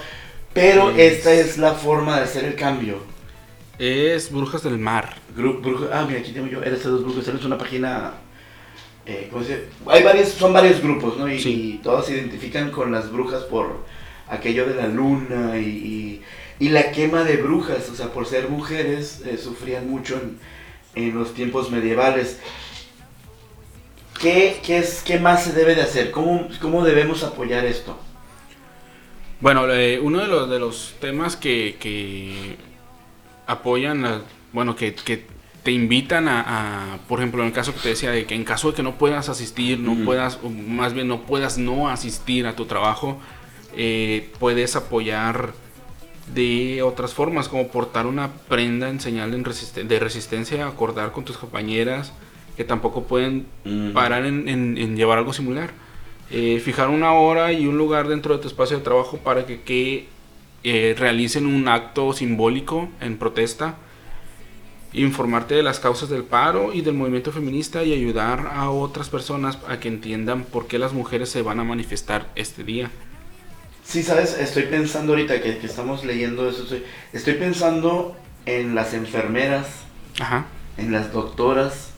Pero 0.52 0.90
esta 0.90 1.32
es 1.32 1.56
la 1.56 1.72
forma 1.74 2.16
de 2.16 2.24
hacer 2.24 2.44
el 2.44 2.54
cambio. 2.54 2.98
Es 3.78 4.32
Brujas 4.32 4.62
del 4.64 4.76
Mar. 4.76 5.16
ah, 5.92 6.04
mira, 6.06 6.20
aquí 6.20 6.32
tengo 6.32 6.48
yo. 6.48 6.62
Eres 6.62 6.82
dos 6.82 7.04
brujas. 7.04 7.28
Es 7.28 7.44
una 7.44 7.56
página. 7.56 8.14
Eh, 9.06 9.28
¿cómo 9.30 9.44
se 9.44 9.66
Hay 9.86 10.02
varios, 10.02 10.30
son 10.30 10.52
varios 10.52 10.82
grupos, 10.82 11.16
¿no? 11.16 11.30
Y, 11.30 11.38
sí. 11.38 11.80
todos 11.82 12.06
se 12.06 12.14
identifican 12.14 12.70
con 12.70 12.92
las 12.92 13.10
brujas 13.10 13.44
por 13.44 13.84
aquello 14.28 14.66
de 14.66 14.74
la 14.74 14.88
luna 14.88 15.58
y, 15.58 16.22
y, 16.58 16.68
la 16.68 16.90
quema 16.90 17.22
de 17.24 17.36
brujas. 17.36 17.88
O 17.88 17.94
sea, 17.94 18.12
por 18.12 18.26
ser 18.26 18.48
mujeres, 18.48 19.22
eh, 19.24 19.38
sufrían 19.38 19.88
mucho 19.88 20.16
en 20.16 20.38
en 20.98 21.18
los 21.18 21.34
tiempos 21.34 21.70
medievales. 21.70 22.40
¿Qué, 24.20 24.60
qué, 24.64 24.78
es, 24.78 25.02
¿Qué 25.04 25.18
más 25.18 25.44
se 25.44 25.52
debe 25.52 25.74
de 25.74 25.82
hacer? 25.82 26.10
¿Cómo, 26.10 26.48
cómo 26.60 26.84
debemos 26.84 27.22
apoyar 27.22 27.64
esto? 27.64 27.96
Bueno, 29.40 29.72
eh, 29.72 30.00
uno 30.00 30.20
de 30.20 30.26
los, 30.26 30.50
de 30.50 30.58
los 30.58 30.94
temas 31.00 31.36
que, 31.36 31.76
que 31.78 32.56
apoyan, 33.46 34.22
bueno, 34.52 34.74
que, 34.74 34.94
que, 34.94 35.38
te 35.62 35.72
invitan 35.72 36.28
a, 36.28 36.98
por 37.08 37.18
ejemplo, 37.18 37.42
en 37.42 37.48
el 37.48 37.52
caso 37.52 37.74
que 37.74 37.80
te 37.80 37.88
decía, 37.90 38.10
de 38.10 38.24
que 38.24 38.34
en 38.34 38.44
caso 38.44 38.70
de 38.70 38.76
que 38.76 38.82
no 38.82 38.96
puedas 38.96 39.28
asistir, 39.28 39.78
no 39.78 40.02
puedas, 40.02 40.38
o 40.42 40.48
más 40.48 40.94
bien 40.94 41.08
no 41.08 41.22
puedas 41.22 41.58
no 41.58 41.90
asistir 41.90 42.46
a 42.46 42.56
tu 42.56 42.64
trabajo, 42.64 43.18
eh, 43.76 44.30
puedes 44.38 44.76
apoyar 44.76 45.52
de 46.34 46.82
otras 46.82 47.14
formas, 47.14 47.48
como 47.48 47.68
portar 47.68 48.06
una 48.06 48.32
prenda 48.48 48.88
en 48.88 49.00
señal 49.00 49.30
de 49.30 49.98
resistencia, 49.98 50.66
acordar 50.66 51.12
con 51.12 51.24
tus 51.24 51.38
compañeras 51.38 52.12
que 52.58 52.64
tampoco 52.64 53.04
pueden 53.04 53.46
parar 53.94 54.26
en, 54.26 54.96
llevar 54.96 55.18
algo 55.18 55.32
similar. 55.32 55.70
Eh, 56.30 56.60
fijar 56.62 56.88
una 56.88 57.12
hora 57.12 57.52
y 57.52 57.68
un 57.68 57.78
lugar 57.78 58.08
dentro 58.08 58.34
de 58.34 58.42
tu 58.42 58.48
espacio 58.48 58.76
de 58.76 58.82
trabajo 58.82 59.18
para 59.18 59.46
que, 59.46 60.08
eh, 60.64 60.94
realicen 60.98 61.46
un 61.46 61.68
acto 61.68 62.12
simbólico 62.12 62.88
en 63.00 63.16
protesta. 63.16 63.76
Informarte 64.92 65.54
de 65.54 65.62
las 65.62 65.78
causas 65.78 66.08
del 66.08 66.24
paro 66.24 66.74
y 66.74 66.80
del 66.80 66.94
movimiento 66.94 67.30
feminista 67.30 67.84
y 67.84 67.92
ayudar 67.92 68.50
a 68.52 68.70
otras 68.70 69.08
personas 69.08 69.56
a 69.68 69.78
que 69.78 69.86
entiendan 69.86 70.42
por 70.42 70.66
qué 70.66 70.80
las 70.80 70.92
mujeres 70.92 71.28
se 71.28 71.42
van 71.42 71.60
a 71.60 71.64
manifestar 71.64 72.26
este 72.34 72.64
día. 72.64 72.90
Sí, 73.88 74.02
sabes, 74.02 74.36
estoy 74.38 74.64
pensando 74.64 75.14
ahorita 75.14 75.40
que, 75.40 75.60
estamos 75.62 76.04
leyendo 76.04 76.46
eso, 76.46 76.66
estoy, 77.14 77.34
pensando 77.34 78.14
en 78.44 78.74
las 78.74 78.92
enfermeras, 78.92 79.66
en 80.76 80.92
las 80.92 81.10
doctoras. 81.10 81.92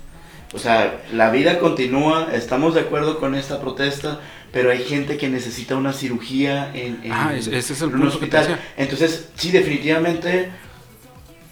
O 0.54 0.60
sea, 0.60 1.02
la 1.12 1.30
vida 1.30 1.58
continúa, 1.58 2.28
estamos 2.32 2.74
de 2.74 2.82
acuerdo 2.82 3.18
con 3.18 3.34
esta 3.34 3.60
protesta, 3.60 4.20
pero 4.52 4.70
hay 4.70 4.84
gente 4.84 5.16
que 5.16 5.28
necesita 5.28 5.74
una 5.74 5.92
cirugía 5.92 6.70
en, 6.74 7.00
ah, 7.10 7.34
ese 7.34 7.58
es 7.58 7.82
el 7.82 7.92
un 7.92 8.06
hospital. 8.06 8.60
Entonces, 8.76 9.28
sí, 9.34 9.50
definitivamente, 9.50 10.48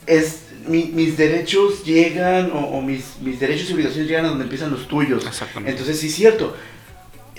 es, 0.07 0.45
mis 0.69 1.17
derechos 1.17 1.85
llegan, 1.85 2.53
o, 2.55 2.81
mis, 2.81 3.17
mis 3.23 3.41
derechos 3.41 3.71
y 3.71 3.73
obligaciones 3.73 4.09
llegan 4.09 4.27
a 4.27 4.29
donde 4.29 4.45
empiezan 4.45 4.71
los 4.71 4.87
tuyos. 4.87 5.27
Exactamente. 5.27 5.73
Entonces, 5.73 5.99
sí 5.99 6.07
es 6.07 6.15
cierto 6.15 6.55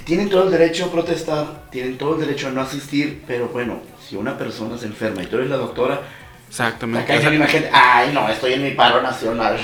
tienen 0.10 0.28
todo 0.28 0.46
el 0.46 0.50
derecho 0.50 0.86
a 0.86 0.92
protestar, 0.92 1.70
tienen 1.70 1.96
todo 1.96 2.16
el 2.16 2.22
derecho 2.22 2.48
a 2.48 2.50
no 2.50 2.62
asistir, 2.62 3.22
pero 3.28 3.50
bueno, 3.50 3.80
si 4.08 4.16
una 4.16 4.40
persona 4.40 4.76
se 4.76 4.88
enferma 4.88 5.22
y 5.22 5.28
tú 5.28 5.36
eres 5.36 5.52
la 5.52 5.58
doctora, 5.58 6.02
Exactamente. 6.48 7.14
Acá 7.14 7.30
hay 7.30 7.36
una 7.36 7.46
gente, 7.46 7.70
ay, 7.72 8.10
no, 8.12 8.28
estoy 8.28 8.54
en 8.54 8.64
mi 8.64 8.72
paro 8.72 9.04
nacional. 9.04 9.60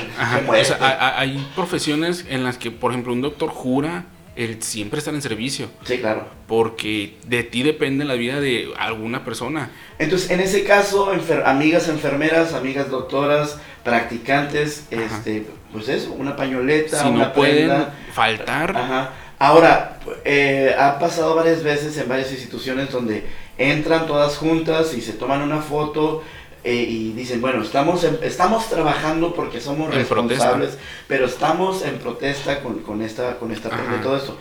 hay 0.80 1.48
profesiones 1.56 2.28
en 2.30 2.44
las 2.44 2.60
que, 2.60 2.70
por 2.70 2.92
ejemplo, 2.92 3.12
un 3.12 3.22
doctor 3.22 3.50
jura 3.50 4.06
el 4.36 4.62
siempre 4.62 5.00
estar 5.00 5.16
en 5.16 5.24
servicio. 5.24 5.68
Sí, 5.84 5.98
claro. 5.98 6.28
Porque 6.46 7.18
de 7.26 7.42
ti 7.42 7.64
depende 7.64 8.06
la 8.06 8.14
vida 8.14 8.40
de 8.40 8.72
alguna 8.78 9.26
persona. 9.26 9.72
Entonces, 9.98 10.30
en 10.30 10.42
ese 10.42 10.64
caso, 10.64 11.12
amigas 11.44 11.90
enfermeras, 11.90 12.54
amigas 12.54 12.92
doctoras, 12.92 13.58
practicantes, 13.84 14.86
este, 14.92 15.48
pues 15.72 15.90
eso, 15.90 16.14
una 16.14 16.36
pañoleta, 16.36 17.02
si 17.02 17.08
una 17.08 17.26
no 17.26 17.34
pueden 17.34 17.88
faltar. 18.14 18.78
Ajá 18.78 19.12
Ahora, 19.38 20.00
eh, 20.24 20.74
ha 20.78 20.98
pasado 20.98 21.36
varias 21.36 21.64
veces 21.64 21.98
en 21.98 22.08
varias 22.08 22.32
instituciones 22.32 22.92
donde 22.92 23.26
entran 23.58 24.08
todas 24.08 24.38
juntas 24.38 24.94
y 24.94 25.02
se 25.02 25.14
toman 25.14 25.42
una 25.42 25.62
foto 25.62 26.24
eh, 26.64 26.86
y 26.88 27.12
dicen, 27.12 27.42
bueno, 27.42 27.62
estamos, 27.62 28.04
estamos 28.04 28.70
trabajando 28.70 29.34
porque 29.34 29.60
somos 29.60 29.94
responsables, 29.94 30.78
pero 31.08 31.26
estamos 31.26 31.84
en 31.84 31.98
protesta 32.00 32.62
con, 32.62 32.80
con 32.80 33.02
esta, 33.02 33.38
con 33.38 33.52
esta 33.52 33.70
de 33.70 33.98
todo 34.02 34.18
esto. 34.18 34.38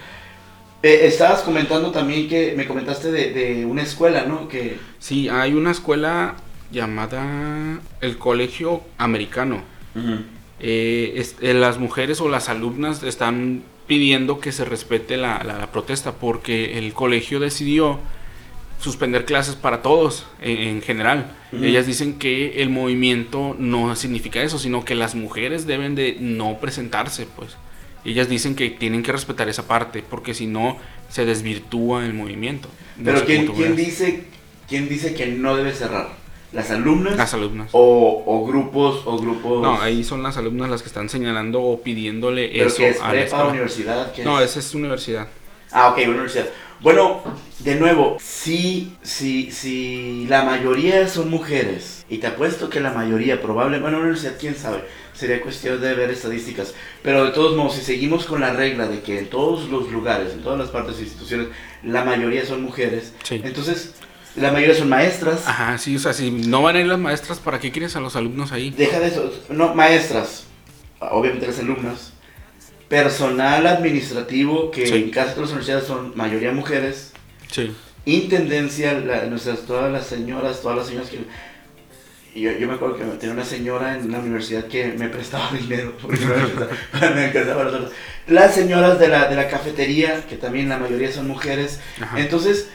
Eh, 0.83 1.07
estabas 1.07 1.41
comentando 1.41 1.91
también 1.91 2.29
que 2.29 2.55
me 2.57 2.67
comentaste 2.67 3.11
de, 3.11 3.65
una 3.67 3.83
escuela, 3.83 4.25
¿no? 4.27 4.49
Que... 4.49 4.79
Sí, 5.01 5.29
hay 5.29 5.55
una 5.55 5.73
escuela 5.73 6.37
llamada 6.71 7.81
el 8.01 8.17
Colegio 8.17 8.83
Americano. 8.97 9.63
las 11.41 11.79
mujeres 11.79 12.21
o 12.21 12.29
las 12.29 12.49
alumnas 12.49 13.03
están 13.03 13.65
pidiendo 13.87 14.41
que 14.41 14.53
se 14.53 14.65
respete 14.65 15.17
la, 15.17 15.69
protesta 15.73 16.13
porque 16.13 16.79
el 16.79 16.93
colegio 16.93 17.41
decidió 17.41 17.99
suspender 18.81 19.25
clases 19.25 19.55
para 19.55 19.83
todos 19.83 20.27
en, 20.41 20.83
general. 20.83 21.35
Ellas 21.53 21.87
dicen 21.87 22.19
que 22.19 22.63
el 22.63 22.71
movimiento 22.71 23.57
no 23.59 23.95
significa 23.97 24.43
eso, 24.43 24.59
sino 24.59 24.85
que 24.85 24.95
las 24.95 25.15
mujeres 25.15 25.67
deben 25.67 25.95
de 25.95 26.17
no 26.21 26.59
presentarse, 26.61 27.27
pues. 27.37 27.57
Ellas 28.05 28.29
dicen 28.29 28.55
que 28.55 28.69
tienen 28.69 29.03
que 29.03 29.13
respetar 29.13 29.49
esa 29.49 29.67
parte 29.67 30.03
porque 30.03 30.35
si 30.35 30.47
no 30.47 30.77
se 31.09 31.25
desvirtúa 31.25 32.05
el 32.05 32.13
movimiento. 32.13 32.69
Pero 33.03 33.25
¿quién, 33.25 33.47
¿quién 33.47 33.77
dice, 33.77 34.25
¿quién 34.69 34.89
dice 34.89 35.15
que 35.15 35.27
no 35.27 35.57
debe 35.57 35.73
cerrar? 35.73 36.24
Las 36.55 36.71
alumnas. 36.71 37.17
Las 37.17 37.35
alumnas. 37.35 37.69
O, 37.73 38.47
grupos, 38.47 39.03
o 39.05 39.19
grupos. 39.19 39.63
No, 39.63 39.81
ahí 39.81 40.05
son 40.05 40.23
las 40.23 40.37
alumnas 40.37 40.71
las 40.71 40.83
que 40.83 40.89
están 40.89 41.09
señalando 41.09 41.61
o 41.61 41.81
pidiéndole 41.83 42.63
eso 42.65 42.83
es 42.83 43.01
a 43.01 43.13
la 43.13 43.45
universidad? 43.47 44.13
no, 44.25 44.41
esa 44.41 44.61
es 44.61 44.75
universidad. 44.75 45.29
Ah, 45.73 45.89
ok, 45.89 45.99
universidad. 46.07 46.47
Bueno, 46.81 47.23
de 47.61 47.77
nuevo, 47.77 48.19
si, 48.21 48.97
si, 49.03 49.51
si 49.51 50.27
la 50.29 50.43
mayoría 50.43 51.09
son 51.09 51.31
mujeres, 51.31 52.05
y 52.09 52.19
te 52.19 52.27
apuesto 52.27 52.69
que 52.69 52.81
la 52.81 52.93
mayoría, 52.93 53.41
probable, 53.41 53.81
bueno, 53.81 53.99
universidad, 53.99 54.35
quién 54.39 54.55
sabe, 54.55 54.85
sería 55.15 55.41
cuestión 55.41 55.81
de 55.81 55.95
ver 55.95 56.11
estadísticas, 56.11 56.75
pero 57.03 57.25
de 57.25 57.31
todos 57.31 57.57
modos, 57.57 57.75
si 57.77 57.81
seguimos 57.81 58.27
con 58.27 58.41
la 58.41 58.53
regla 58.53 58.87
de 58.87 59.01
que 59.01 59.19
en 59.19 59.31
todos 59.31 59.69
los 59.71 59.91
lugares, 59.91 60.33
en 60.35 60.43
todas 60.43 60.59
las 60.59 60.69
partes 60.69 60.99
e 60.99 61.03
instituciones, 61.03 61.49
la 61.83 62.05
mayoría 62.05 62.45
son 62.45 62.63
mujeres, 62.63 63.15
entonces 63.31 63.95
la 64.37 64.51
mayoría 64.51 64.75
son 64.75 64.89
maestras. 64.89 65.47
Ajá, 65.47 65.79
sí, 65.79 65.97
o 65.97 65.99
sea, 65.99 66.13
si 66.13 66.31
no 66.31 66.63
van 66.63 66.77
a 66.77 66.81
ir 66.81 66.87
las 66.87 66.99
maestras, 66.99 67.39
¿para 67.39 67.61
qué 67.61 67.71
quieres 67.71 67.95
a 67.97 68.01
los 68.01 68.17
alumnos 68.17 68.53
ahí? 68.53 68.71
Deja 68.71 68.99
de 68.99 69.09
eso, 69.09 69.33
no, 69.49 69.75
maestras, 69.75 70.45
obviamente 70.99 71.47
las 71.47 71.59
alumnas, 71.61 72.13
personal 72.89 73.67
administrativo, 73.67 74.71
que 74.71 74.85
en 74.89 75.11
casi 75.11 75.35
todas 75.35 75.51
las 75.51 75.51
universidades 75.51 75.85
son 75.87 76.13
mayoría 76.17 76.53
mujeres. 76.53 77.13
Sí. 77.51 77.73
Intendencia, 78.07 78.93
nuestras, 79.29 79.61
todas 79.61 79.91
las 79.93 80.07
señoras, 80.07 80.61
todas 80.61 80.79
las 80.79 80.87
señoras 80.89 81.11
que... 81.11 81.21
Yo, 82.39 82.51
yo, 82.51 82.67
me 82.67 82.75
acuerdo 82.75 82.97
que 82.97 83.05
tenía 83.05 83.33
una 83.33 83.45
señora 83.45 83.97
en 83.97 84.11
la 84.11 84.19
universidad 84.19 84.65
que 84.65 84.93
me 84.99 85.09
prestaba 85.09 85.53
dinero 85.57 85.97
para 86.93 87.11
me 87.11 87.33
Las 88.27 88.53
señoras 88.53 88.99
de 88.99 89.07
la, 89.07 89.29
de 89.29 89.37
la 89.37 89.47
cafetería, 89.47 90.27
que 90.29 90.37
también 90.37 90.69
la 90.69 90.79
mayoría 90.79 91.13
son 91.13 91.29
mujeres. 91.29 91.79
Entonces, 92.17 92.69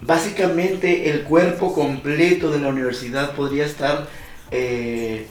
básicamente 0.00 1.10
el 1.10 1.22
cuerpo 1.22 1.74
completo 1.74 2.50
de 2.50 2.58
la 2.58 2.68
universidad 2.68 3.34
podría 3.34 3.66
estar 3.66 4.08
eh, 4.50 5.26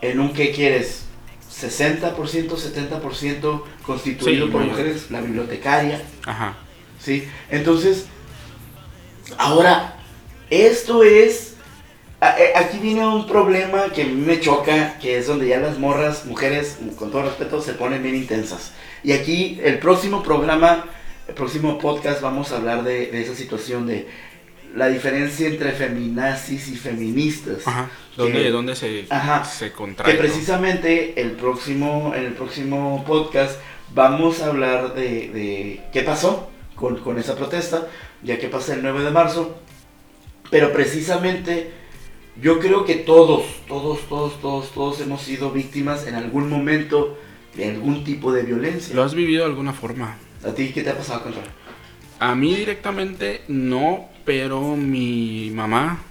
en 0.00 0.20
un 0.20 0.32
¿qué 0.32 0.52
quieres? 0.52 1.04
60%, 1.60 2.12
70% 2.14 3.62
constituido 3.84 4.50
por 4.50 4.62
mujeres, 4.62 5.10
la 5.10 5.20
bibliotecaria. 5.20 6.02
Ajá. 6.24 6.56
¿Sí? 7.00 7.28
Entonces, 7.50 8.06
ahora, 9.38 9.96
esto 10.50 11.04
es... 11.04 11.54
Eh, 12.20 12.52
aquí 12.56 12.78
viene 12.78 13.06
un 13.06 13.26
problema 13.26 13.90
que 13.94 14.02
a 14.02 14.06
mí 14.06 14.14
me 14.14 14.40
choca, 14.40 14.98
que 14.98 15.18
es 15.18 15.26
donde 15.26 15.46
ya 15.46 15.58
las 15.58 15.78
morras, 15.78 16.24
mujeres, 16.24 16.78
con 16.98 17.10
todo 17.10 17.22
respeto, 17.22 17.60
se 17.60 17.74
ponen 17.74 18.02
bien 18.02 18.16
intensas. 18.16 18.72
Y 19.02 19.12
aquí 19.12 19.60
el 19.62 19.78
próximo 19.78 20.22
programa 20.22 20.86
el 21.28 21.34
próximo 21.34 21.78
podcast 21.78 22.20
vamos 22.20 22.52
a 22.52 22.56
hablar 22.56 22.84
de, 22.84 23.20
esa 23.20 23.34
situación 23.34 23.86
de 23.86 24.06
la 24.74 24.88
diferencia 24.88 25.48
entre 25.48 25.72
feminazis 25.72 26.68
y 26.68 26.76
feministas. 26.76 27.66
Ajá. 27.66 27.90
¿Dónde, 28.16 28.76
se, 28.76 29.06
ajá, 29.08 29.44
se 29.44 29.72
contrae? 29.72 30.12
Que 30.12 30.18
precisamente 30.18 31.20
el 31.20 31.32
próximo, 31.32 32.12
en 32.14 32.24
el 32.24 32.32
próximo 32.32 33.04
podcast 33.06 33.58
vamos 33.94 34.40
a 34.42 34.46
hablar 34.46 34.94
de, 34.94 35.28
de 35.28 35.80
qué 35.92 36.02
pasó 36.02 36.50
con, 36.74 36.96
con, 36.98 37.18
esa 37.18 37.36
protesta, 37.36 37.88
ya 38.22 38.38
que 38.38 38.48
pasa 38.48 38.74
el 38.74 38.82
9 38.82 39.04
de 39.04 39.10
marzo. 39.10 39.56
Pero 40.50 40.72
precisamente 40.72 41.70
yo 42.40 42.58
creo 42.58 42.84
que 42.84 42.96
todos, 42.96 43.44
todos, 43.66 44.00
todos, 44.08 44.40
todos, 44.40 44.72
todos 44.72 45.00
hemos 45.00 45.22
sido 45.22 45.50
víctimas 45.50 46.06
en 46.06 46.16
algún 46.16 46.48
momento 46.48 47.16
de 47.56 47.70
algún 47.70 48.04
tipo 48.04 48.32
de 48.32 48.42
violencia. 48.42 48.94
¿Lo 48.94 49.02
has 49.02 49.14
vivido 49.14 49.44
de 49.44 49.50
alguna 49.50 49.72
forma? 49.72 50.18
¿A 50.46 50.54
ti 50.54 50.72
qué 50.72 50.82
te 50.82 50.90
ha 50.90 50.96
pasado, 50.96 51.22
Control? 51.22 51.44
A 52.20 52.34
mí 52.34 52.54
directamente 52.54 53.42
no, 53.48 54.08
pero 54.24 54.76
mi 54.76 55.50
mamá, 55.52 56.02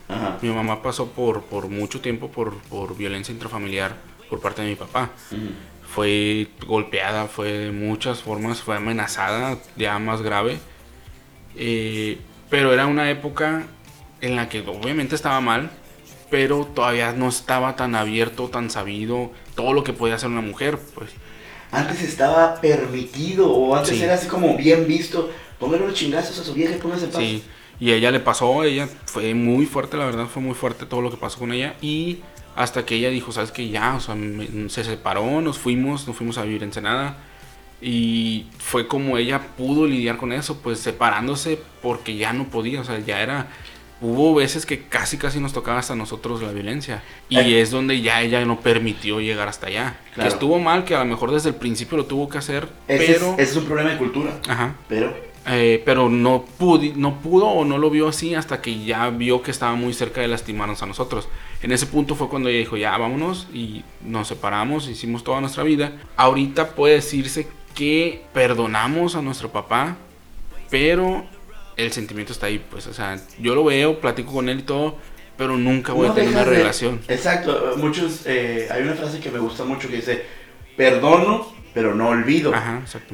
mi 0.42 0.50
mamá 0.50 0.82
pasó 0.82 1.12
por, 1.12 1.44
por 1.44 1.70
mucho 1.70 2.02
tiempo 2.02 2.30
por, 2.30 2.58
por 2.64 2.98
violencia 2.98 3.34
intrafamiliar 3.34 3.96
por 4.30 4.40
parte 4.40 4.62
de 4.64 4.70
mi 4.70 4.76
papá. 4.76 5.12
Fue 5.88 6.48
golpeada, 6.66 7.28
fue 7.28 7.52
de 7.52 7.72
muchas 7.72 8.22
formas, 8.22 8.62
fue 8.62 8.76
amenazada, 8.76 9.58
ya 9.76 10.00
más 10.00 10.22
grave. 10.22 10.58
Eh, 11.56 12.18
pero 12.50 12.74
era 12.74 12.88
una 12.88 13.10
época 13.10 13.68
en 14.22 14.36
la 14.36 14.50
que 14.50 14.62
obviamente 14.62 15.16
estaba 15.16 15.40
mal, 15.42 15.70
pero 16.32 16.66
todavía 16.66 17.14
no 17.14 17.30
estaba 17.30 17.76
tan 17.76 17.94
abierto, 17.96 18.50
tan 18.50 18.70
sabido 18.72 19.32
todo 19.56 19.74
lo 19.74 19.84
que 19.84 19.94
podía 19.94 20.16
hacer 20.16 20.30
una 20.30 20.42
mujer, 20.42 20.80
pues. 20.96 21.12
Antes 21.74 22.04
estaba 22.04 22.62
permitido 22.62 23.52
o 23.52 23.76
antes 23.76 24.00
era 24.00 24.14
así 24.14 24.28
como 24.28 24.56
bien 24.56 24.88
visto 24.88 25.30
póngale 25.64 25.88
los 25.88 25.96
chingazos 25.96 26.38
a 26.40 26.44
su 26.44 26.54
vieja 26.54 26.76
y 26.76 26.80
póngase 26.80 27.08
paz. 27.08 27.18
Sí, 27.18 27.44
y 27.80 27.92
ella 27.92 28.12
le 28.12 28.20
pasó, 28.20 28.64
ella 28.64 28.88
fue 29.06 29.34
muy 29.34 29.66
fuerte, 29.66 29.98
la 29.98 30.06
verdad, 30.06 30.28
fue 30.28 30.42
muy 30.42 30.54
fuerte 30.54 30.86
todo 30.86 31.02
lo 31.02 31.10
que 31.10 31.18
pasó 31.18 31.40
con 31.40 31.54
ella. 31.54 31.76
Y 31.82 32.20
hasta 32.56 32.86
que 32.86 32.96
ella 32.96 33.10
dijo, 33.10 33.32
¿sabes 33.32 33.52
que 33.52 33.70
Ya, 33.70 33.96
o 33.96 34.00
sea, 34.00 34.16
se 34.68 34.84
separó, 34.84 35.42
nos 35.42 35.58
fuimos, 35.58 36.08
nos 36.08 36.16
fuimos 36.16 36.38
a 36.38 36.44
vivir 36.44 36.64
en 36.64 36.74
Senada. 36.74 37.18
Y 37.82 38.46
fue 38.60 38.88
como 38.88 39.18
ella 39.18 39.42
pudo 39.58 39.86
lidiar 39.86 40.18
con 40.18 40.32
eso, 40.32 40.60
pues 40.62 40.80
separándose 40.80 41.60
porque 41.82 42.16
ya 42.16 42.32
no 42.32 42.48
podía, 42.50 42.80
o 42.80 42.84
sea, 42.84 43.00
ya 43.00 43.22
era 43.22 43.48
hubo 44.04 44.36
veces 44.36 44.66
que 44.66 44.84
casi 44.84 45.18
casi 45.18 45.40
nos 45.40 45.54
tocaba 45.54 45.80
hasta 45.80 45.96
nosotros 45.96 46.44
la 46.44 46.52
violencia. 46.52 47.02
Y 47.30 47.40
eh. 47.40 47.62
es 47.62 47.72
donde 47.72 48.02
ya 48.02 48.22
ella 48.22 48.46
no 48.46 48.60
permitió 48.60 49.20
llegar 49.20 49.48
hasta 49.48 49.68
allá. 49.68 49.96
Que 50.14 50.28
estuvo 50.28 50.60
mal, 50.60 50.84
que 50.84 50.94
a 50.94 51.00
lo 51.00 51.06
mejor 51.06 51.32
desde 51.32 51.50
el 51.50 51.56
principio 51.56 51.98
lo 51.98 52.06
tuvo 52.06 52.30
que 52.30 52.38
hacer, 52.38 52.68
pero... 52.86 53.36
Es, 53.38 53.50
es 53.50 53.56
un 53.56 53.66
problema 53.66 53.92
de 53.92 53.98
cultura. 53.98 54.40
Ajá. 54.48 54.76
Pero 54.88 55.34
eh, 55.46 55.82
pero 55.84 56.10
no, 56.10 56.46
pudo, 56.58 56.82
no 56.96 57.20
pudo 57.20 57.48
o 57.48 57.66
no 57.66 57.78
lo 57.78 57.90
vio 57.90 58.08
así 58.08 58.34
hasta 58.34 58.62
que 58.62 58.86
ya 58.86 59.10
vio 59.10 59.42
que 59.42 59.52
estaba 59.52 59.76
muy 59.76 59.94
cerca 59.94 60.22
de 60.22 60.28
lastimarnos 60.28 60.82
a 60.84 60.86
nosotros. 60.86 61.28
En 61.62 61.72
ese 61.72 61.86
punto 61.86 62.16
fue 62.16 62.30
cuando 62.30 62.50
ella 62.50 62.60
dijo, 62.60 62.78
ya 62.78 62.98
vámonos 62.98 63.48
y 63.54 63.84
nos 64.02 64.30
separamos, 64.30 64.88
hicimos 64.88 65.24
toda 65.24 65.42
nuestra 65.42 65.64
vida. 65.64 65.94
Ahorita 66.16 66.76
puede 66.76 66.96
decirse 66.96 67.48
que 67.76 68.24
perdonamos 68.34 69.16
a 69.16 69.22
nuestro 69.22 69.52
papá, 69.52 69.98
pero 70.70 71.26
el 71.78 71.92
sentimiento 71.92 72.34
está 72.34 72.48
ahí, 72.48 72.64
pues, 72.70 72.88
o 72.88 72.94
sea, 72.94 73.20
yo 73.40 73.56
lo 73.56 73.64
veo, 73.64 74.00
platico 74.00 74.34
con 74.34 74.50
él 74.50 74.60
y 74.60 74.64
todo, 74.64 74.98
pero 75.38 75.58
nunca 75.58 75.94
voy 75.94 76.08
a 76.08 76.14
tener 76.14 76.30
una 76.30 76.44
relación. 76.44 77.02
Exacto, 77.08 77.76
muchos, 77.78 78.22
eh, 78.26 78.68
hay 78.72 78.84
una 78.84 78.94
frase 78.94 79.20
que 79.20 79.32
me 79.32 79.40
gusta 79.40 79.64
mucho 79.64 79.90
que 79.90 79.98
dice, 79.98 80.24
perdono, 80.78 81.54
pero 81.74 81.96
no 81.96 82.10
olvido. 82.10 82.54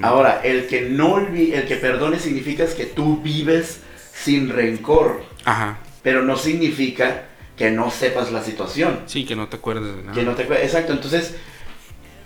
Ahora, 0.02 0.42
el 0.44 0.68
que 0.68 0.82
no 0.82 1.14
olvide, 1.14 1.58
el 1.58 1.68
que 1.68 1.76
perdone 1.76 2.20
significa 2.20 2.66
que 2.66 2.86
tú 2.86 3.22
vives 3.22 3.82
sin 4.14 4.50
rencor. 4.50 5.24
Ajá. 5.46 5.80
Pero 6.04 6.24
no 6.24 6.36
significa 6.36 7.26
que 7.58 7.72
no 7.72 7.90
sepas 7.90 8.32
la 8.32 8.44
situación. 8.44 9.02
Sí, 9.06 9.26
que 9.26 9.36
no 9.36 9.48
te 9.48 9.58
acuerdes 9.58 9.96
de 9.96 10.04
nada. 10.04 10.14
Que 10.14 10.24
no 10.24 10.36
te 10.36 10.44
Exacto, 10.64 10.94
entonces 10.94 11.36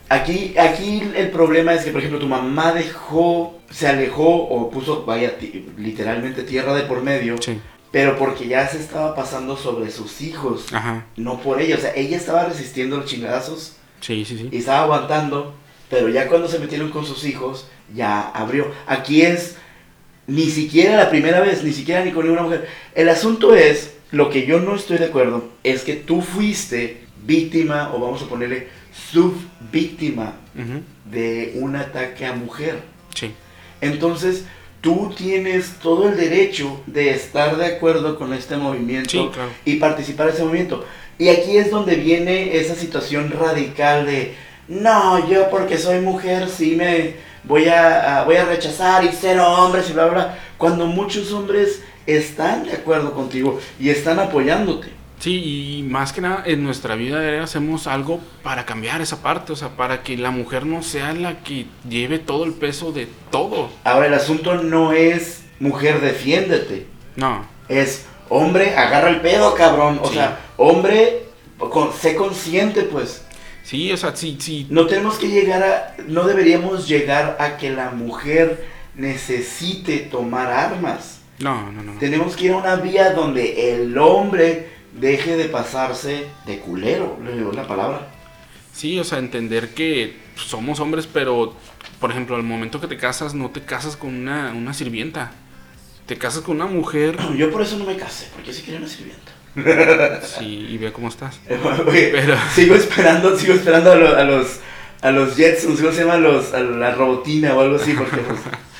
aquí 0.09 0.55
aquí 0.57 1.03
el 1.15 1.29
problema 1.31 1.73
es 1.73 1.83
que 1.83 1.91
por 1.91 1.99
ejemplo 1.99 2.19
tu 2.19 2.27
mamá 2.27 2.73
dejó, 2.73 3.59
se 3.69 3.87
alejó 3.87 4.47
o 4.47 4.69
puso 4.69 5.05
vaya 5.05 5.35
literalmente 5.77 6.43
tierra 6.43 6.73
de 6.73 6.83
por 6.83 7.01
medio. 7.01 7.35
Sí. 7.41 7.59
Pero 7.91 8.17
porque 8.17 8.47
ya 8.47 8.67
se 8.67 8.79
estaba 8.79 9.15
pasando 9.15 9.55
sobre 9.55 9.91
sus 9.91 10.21
hijos, 10.21 10.73
Ajá. 10.73 11.05
no 11.15 11.39
por 11.39 11.61
ella. 11.61 11.75
O 11.75 11.79
sea, 11.79 11.93
ella 11.95 12.17
estaba 12.17 12.45
resistiendo 12.45 12.97
los 12.97 13.05
chingadazos. 13.05 13.75
Sí, 14.01 14.25
sí, 14.25 14.37
sí. 14.37 14.49
Y 14.51 14.57
estaba 14.57 14.83
aguantando 14.83 15.53
pero 15.93 16.09
ya 16.09 16.27
cuando 16.27 16.47
se 16.47 16.57
metieron 16.57 16.89
con 16.89 17.05
sus 17.05 17.23
hijos, 17.23 17.67
ya 17.93 18.21
abrió. 18.29 18.71
Aquí 18.87 19.21
es 19.21 19.57
ni 20.25 20.49
siquiera 20.49 20.97
la 20.97 21.11
primera 21.11 21.39
vez, 21.39 21.63
ni 21.63 21.71
siquiera 21.71 22.03
ni 22.03 22.11
con 22.11 22.23
ninguna 22.23 22.41
mujer. 22.41 22.67
El 22.95 23.09
asunto 23.09 23.53
es, 23.53 23.93
lo 24.09 24.31
que 24.31 24.47
yo 24.47 24.59
no 24.59 24.75
estoy 24.75 24.97
de 24.97 25.05
acuerdo, 25.05 25.49
es 25.63 25.83
que 25.83 25.93
tú 25.93 26.21
fuiste 26.21 27.03
víctima, 27.23 27.91
o 27.93 27.99
vamos 27.99 28.23
a 28.23 28.25
ponerle 28.25 28.69
subvíctima, 29.11 30.33
de 31.05 31.53
un 31.55 31.75
ataque 31.75 32.25
a 32.25 32.33
mujer. 32.33 32.81
Sí. 33.15 33.33
Entonces, 33.81 34.45
tú 34.81 35.13
tienes 35.17 35.75
todo 35.81 36.09
el 36.09 36.17
derecho 36.17 36.81
de 36.85 37.11
estar 37.11 37.57
de 37.57 37.65
acuerdo 37.65 38.17
con 38.17 38.33
este 38.33 38.57
movimiento 38.57 39.31
y 39.65 39.75
participar 39.77 40.27
en 40.27 40.33
ese 40.33 40.43
movimiento. 40.43 40.85
Y 41.17 41.29
aquí 41.29 41.57
es 41.57 41.71
donde 41.71 41.95
viene 41.95 42.57
esa 42.57 42.75
situación 42.75 43.31
radical 43.31 44.05
de 44.05 44.35
no, 44.67 45.29
yo 45.29 45.49
porque 45.49 45.77
soy 45.77 45.99
mujer 45.99 46.47
sí 46.49 46.75
me 46.75 47.15
voy 47.43 47.67
a, 47.67 48.23
voy 48.25 48.37
a 48.37 48.45
rechazar 48.45 49.03
y 49.03 49.11
ser 49.11 49.39
hombres 49.39 49.89
y 49.89 49.93
bla, 49.93 50.05
bla, 50.05 50.39
Cuando 50.57 50.85
muchos 50.85 51.31
hombres 51.33 51.81
están 52.05 52.63
de 52.65 52.73
acuerdo 52.73 53.13
contigo 53.13 53.59
y 53.79 53.89
están 53.89 54.19
apoyándote. 54.19 54.89
Sí, 55.23 55.77
y 55.77 55.83
más 55.83 56.11
que 56.11 56.19
nada 56.19 56.43
en 56.45 56.65
nuestra 56.65 56.95
vida 56.95 57.41
hacemos 57.41 57.87
algo 57.87 58.19
para 58.43 58.65
cambiar 58.65 58.99
esa 58.99 59.23
parte, 59.23 59.53
o 59.53 59.55
sea, 59.55 59.69
para 59.69 60.03
que 60.03 60.17
la 60.17 60.31
mujer 60.31 60.65
no 60.65 60.83
sea 60.83 61.13
la 61.13 61.39
que 61.45 61.65
lleve 61.87 62.19
todo 62.19 62.43
el 62.43 62.51
peso 62.51 62.91
de 62.91 63.07
todo. 63.31 63.69
Ahora, 63.85 64.07
el 64.07 64.15
asunto 64.15 64.55
no 64.55 64.91
es 64.91 65.45
mujer 65.61 66.01
defiéndete. 66.01 66.87
No. 67.15 67.47
Es 67.69 68.05
hombre, 68.27 68.75
agarra 68.75 69.11
el 69.11 69.21
pedo, 69.21 69.55
cabrón. 69.55 70.01
O 70.03 70.11
sea, 70.11 70.41
hombre, 70.57 71.27
sé 71.97 72.15
consciente, 72.17 72.81
pues. 72.81 73.23
Sí, 73.63 73.93
o 73.93 73.95
sea, 73.95 74.13
sí, 74.17 74.35
sí. 74.41 74.67
No 74.69 74.87
tenemos 74.87 75.15
que 75.15 75.29
llegar 75.29 75.63
a, 75.63 75.95
no 76.05 76.27
deberíamos 76.27 76.85
llegar 76.85 77.37
a 77.39 77.55
que 77.55 77.69
la 77.69 77.91
mujer 77.91 78.67
necesite 78.93 79.99
tomar 79.99 80.51
armas. 80.51 81.21
No, 81.39 81.71
no, 81.71 81.81
no. 81.81 81.97
Tenemos 81.97 82.35
que 82.35 82.47
ir 82.47 82.51
a 82.51 82.57
una 82.57 82.75
vía 82.75 83.13
donde 83.13 83.73
el 83.73 83.97
hombre 83.97 84.72
deje 84.99 85.37
de 85.37 85.45
pasarse 85.45 86.25
de 86.45 86.59
culero, 86.59 87.17
le 87.23 87.33
digo 87.33 87.51
la 87.51 87.67
palabra. 87.67 88.07
Sí, 88.73 88.99
o 88.99 89.03
sea, 89.03 89.19
entender 89.19 89.69
que 89.69 90.17
somos 90.35 90.79
hombres, 90.79 91.07
pero, 91.11 91.55
por 91.99 92.11
ejemplo, 92.11 92.35
al 92.35 92.43
momento 92.43 92.81
que 92.81 92.87
te 92.87 92.97
casas, 92.97 93.33
no 93.33 93.51
te 93.51 93.61
casas 93.61 93.95
con 93.95 94.13
una, 94.13 94.51
una 94.51 94.73
sirvienta. 94.73 95.31
Te 96.07 96.17
casas 96.17 96.41
con 96.41 96.55
una 96.55 96.65
mujer. 96.65 97.17
Yo 97.37 97.51
por 97.51 97.61
eso 97.61 97.77
no 97.77 97.85
me 97.85 97.95
casé, 97.95 98.27
porque 98.33 98.49
yo 98.49 98.53
sí 98.53 98.63
quería 98.63 98.79
una 98.79 98.89
sirvienta. 98.89 99.31
Sí, 100.23 100.67
y 100.71 100.77
ve 100.79 100.91
cómo 100.91 101.09
estás. 101.09 101.39
Pero... 101.45 102.35
Sigo 102.55 102.75
esperando, 102.75 103.37
sigo 103.37 103.53
esperando 103.53 103.91
a, 103.91 103.95
los, 103.95 104.13
a 104.15 104.23
los, 104.23 104.59
a 105.01 105.11
los 105.11 105.35
Jetsons, 105.35 105.79
¿cómo 105.79 105.91
se 105.91 106.01
llama? 106.01 106.17
Los, 106.17 106.53
a 106.53 106.59
la 106.59 106.95
robotina 106.95 107.53
o 107.53 107.61
algo 107.61 107.75
así, 107.75 107.93
porque 107.93 108.17
pues, 108.17 108.39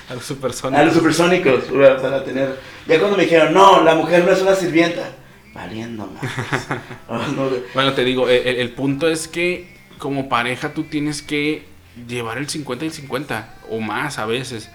a 0.10 0.16
los 0.16 0.26
supersónicos. 0.26 0.82
A 0.82 0.86
los 0.86 0.94
supersónicos, 0.96 1.64
para 2.02 2.24
tener... 2.24 2.58
Ya 2.88 2.98
cuando 2.98 3.18
me 3.18 3.24
dijeron, 3.24 3.54
no, 3.54 3.84
la 3.84 3.94
mujer 3.94 4.26
no 4.26 4.32
es 4.32 4.42
una 4.42 4.56
sirvienta, 4.56 5.12
valiendo 5.54 6.08
más. 6.08 6.68
Oh, 7.10 7.20
bueno, 7.74 7.94
te 7.94 8.04
digo, 8.04 8.28
el, 8.28 8.48
el, 8.48 8.72
punto 8.72 9.08
es 9.08 9.28
que 9.28 9.68
como 10.00 10.30
pareja 10.30 10.74
tú 10.74 10.84
tienes 10.84 11.22
que 11.22 11.66
llevar 12.08 12.38
el 12.38 12.50
50 12.50 12.86
y 12.86 12.88
el 12.88 12.94
50, 12.94 13.56
o 13.70 13.80
más 13.80 14.18
a 14.18 14.26
veces. 14.26 14.70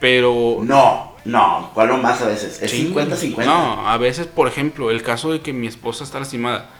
Pero. 0.00 0.58
No, 0.62 1.14
no, 1.24 1.70
¿cuál 1.74 2.00
más 2.00 2.20
a 2.22 2.26
veces? 2.26 2.60
Es 2.62 2.72
50-50. 2.74 3.44
No, 3.44 3.88
a 3.88 3.96
veces, 3.98 4.26
por 4.26 4.48
ejemplo, 4.48 4.90
el 4.90 5.02
caso 5.02 5.30
de 5.30 5.40
que 5.40 5.52
mi 5.52 5.66
esposa 5.66 6.04
está 6.04 6.18
lastimada. 6.18 6.70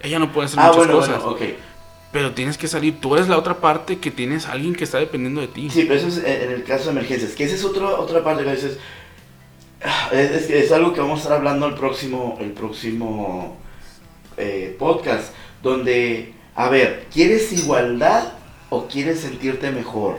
Ella 0.00 0.18
no 0.18 0.32
puede 0.32 0.46
hacer 0.46 0.60
ah, 0.60 0.72
muchas 0.72 0.86
cosas. 0.86 1.22
Pero 2.10 2.32
tienes 2.32 2.56
que 2.56 2.68
salir, 2.68 3.00
tú 3.00 3.16
eres 3.16 3.28
la 3.28 3.36
otra 3.36 3.60
parte 3.60 3.98
que 3.98 4.10
tienes 4.10 4.46
a 4.46 4.52
alguien 4.52 4.74
que 4.74 4.84
está 4.84 4.98
dependiendo 4.98 5.40
de 5.42 5.48
ti. 5.48 5.68
Sí, 5.68 5.84
pero 5.86 6.00
eso 6.00 6.08
es 6.08 6.18
en 6.18 6.52
el 6.52 6.64
caso 6.64 6.84
de 6.84 6.90
emergencias. 6.92 7.32
Que 7.32 7.44
esa 7.44 7.54
es 7.54 7.64
otra 7.64 7.86
otra 7.86 8.24
parte 8.24 8.44
que 8.44 8.50
a 8.50 8.54
es, 10.12 10.50
es, 10.50 10.72
algo 10.72 10.92
que 10.92 11.00
vamos 11.00 11.20
a 11.20 11.22
estar 11.22 11.38
hablando 11.38 11.66
el 11.66 11.74
próximo, 11.74 12.38
el 12.40 12.52
próximo 12.52 13.56
eh, 14.36 14.76
podcast. 14.78 15.32
Donde, 15.62 16.34
a 16.54 16.68
ver, 16.68 17.06
¿quieres 17.12 17.52
igualdad 17.52 18.32
o 18.70 18.86
quieres 18.86 19.20
sentirte 19.20 19.70
mejor? 19.70 20.16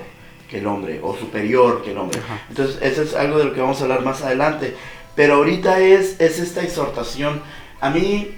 que 0.49 0.57
el 0.57 0.67
hombre 0.67 0.99
o 1.03 1.15
superior 1.15 1.83
que 1.83 1.91
el 1.91 1.97
hombre. 1.97 2.19
Entonces, 2.49 2.79
eso 2.81 3.03
es 3.03 3.13
algo 3.13 3.37
de 3.37 3.45
lo 3.45 3.53
que 3.53 3.61
vamos 3.61 3.79
a 3.79 3.83
hablar 3.83 4.01
más 4.01 4.23
adelante. 4.23 4.75
Pero 5.15 5.35
ahorita 5.35 5.79
es, 5.79 6.19
es 6.19 6.39
esta 6.39 6.63
exhortación. 6.63 7.41
A 7.79 7.89
mí, 7.89 8.31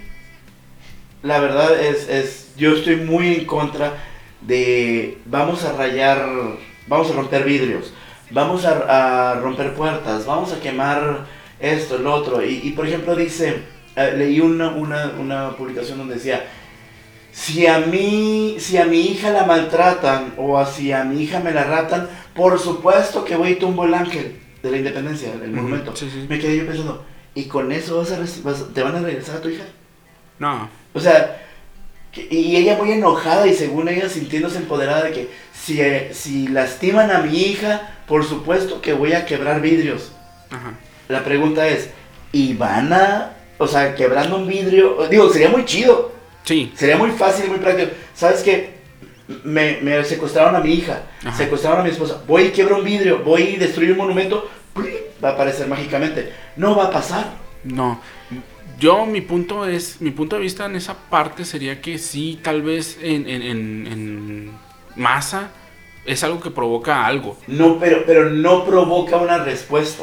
la 1.22 1.40
verdad 1.40 1.80
es, 1.80 2.08
es, 2.08 2.48
yo 2.56 2.74
estoy 2.74 2.96
muy 2.96 3.34
en 3.34 3.44
contra 3.46 3.94
de 4.40 5.18
vamos 5.24 5.64
a 5.64 5.72
rayar, 5.72 6.26
vamos 6.86 7.10
a 7.10 7.14
romper 7.14 7.44
vidrios, 7.44 7.94
vamos 8.32 8.64
a, 8.64 9.34
romper 9.40 9.74
puertas, 9.74 10.26
vamos 10.26 10.52
a 10.52 10.60
quemar 10.60 11.26
esto, 11.60 11.96
el 11.96 12.06
otro. 12.06 12.44
Y, 12.44 12.72
por 12.76 12.86
ejemplo 12.86 13.14
dice, 13.14 13.62
eh, 13.96 14.14
leí 14.16 14.40
una, 14.40 14.70
una, 14.70 15.12
una 15.18 15.50
publicación 15.56 15.98
donde 15.98 16.14
decía, 16.14 16.44
si 17.30 17.66
a 17.66 17.78
mí, 17.78 18.56
si 18.58 18.76
a 18.76 18.84
mi 18.84 19.00
hija 19.00 19.30
la 19.30 19.44
maltratan 19.44 20.34
o 20.36 20.64
si 20.66 20.92
a 20.92 21.04
mi 21.04 21.22
hija 21.22 21.40
me 21.40 21.52
la 21.52 21.64
ratan, 21.64 22.08
por 22.34 22.58
supuesto 22.58 23.24
que 23.24 23.36
voy 23.36 23.52
y 23.52 23.54
tumbo 23.56 23.84
el 23.84 23.94
ángel 23.94 24.38
de 24.62 24.70
la 24.70 24.76
independencia, 24.76 25.32
el 25.32 25.50
monumento. 25.50 25.94
Me 26.28 26.38
quedé 26.38 26.58
yo 26.58 26.66
pensando, 26.66 27.04
¿y 27.34 27.44
con 27.44 27.72
eso 27.72 27.98
vas 27.98 28.12
a, 28.60 28.72
te 28.72 28.82
van 28.82 28.96
a 28.96 29.00
regresar 29.00 29.36
a 29.36 29.40
tu 29.40 29.48
hija? 29.48 29.64
No. 30.38 30.68
O 30.92 31.00
sea, 31.00 31.40
y 32.14 32.56
ella 32.56 32.76
muy 32.76 32.92
enojada 32.92 33.46
y 33.46 33.54
según 33.54 33.88
ella 33.88 34.08
sintiéndose 34.08 34.58
empoderada 34.58 35.04
de 35.04 35.12
que 35.12 35.30
si, 35.52 35.80
eh, 35.80 36.10
si 36.12 36.48
lastiman 36.48 37.10
a 37.10 37.20
mi 37.20 37.36
hija, 37.36 37.96
por 38.06 38.24
supuesto 38.24 38.80
que 38.80 38.92
voy 38.92 39.14
a 39.14 39.24
quebrar 39.24 39.60
vidrios. 39.60 40.12
Ajá. 40.50 40.74
La 41.08 41.24
pregunta 41.24 41.68
es, 41.68 41.90
¿y 42.32 42.54
van 42.54 42.92
a, 42.92 43.36
o 43.58 43.66
sea, 43.66 43.94
quebrando 43.94 44.36
un 44.36 44.46
vidrio? 44.46 45.06
Digo, 45.08 45.30
sería 45.30 45.48
muy 45.48 45.64
chido 45.64 46.12
Sí. 46.44 46.72
Sería 46.74 46.96
muy 46.96 47.10
fácil 47.10 47.46
y 47.46 47.50
muy 47.50 47.58
práctico. 47.58 47.92
¿Sabes 48.14 48.42
qué? 48.42 48.82
Me, 49.44 49.78
me, 49.80 50.04
secuestraron 50.04 50.56
a 50.56 50.60
mi 50.60 50.72
hija, 50.72 51.02
secuestraron 51.36 51.80
a 51.80 51.84
mi 51.84 51.90
esposa. 51.90 52.22
Voy 52.26 52.44
y 52.44 52.50
quiebro 52.50 52.78
un 52.78 52.84
vidrio, 52.84 53.20
voy 53.20 53.42
y 53.42 53.56
destruyo 53.56 53.92
un 53.92 53.98
monumento. 53.98 54.50
Va 55.22 55.30
a 55.30 55.32
aparecer 55.32 55.68
mágicamente. 55.68 56.32
No 56.56 56.76
va 56.76 56.84
a 56.84 56.90
pasar. 56.90 57.26
No. 57.64 58.00
Yo, 58.82 59.06
mi 59.06 59.20
punto 59.20 59.64
es, 59.64 60.00
mi 60.00 60.10
punto 60.10 60.34
de 60.34 60.42
vista 60.42 60.66
en 60.66 60.74
esa 60.74 60.94
parte 60.94 61.44
sería 61.44 61.80
que 61.80 61.98
sí, 61.98 62.40
tal 62.42 62.62
vez 62.62 62.98
en, 63.00 63.28
en, 63.28 63.86
en, 63.86 64.50
masa 64.96 65.50
es 66.04 66.24
algo 66.24 66.40
que 66.40 66.50
provoca 66.50 67.06
algo. 67.06 67.38
No, 67.46 67.78
pero, 67.78 68.02
pero 68.04 68.28
no 68.30 68.64
provoca 68.64 69.18
una 69.18 69.38
respuesta. 69.38 70.02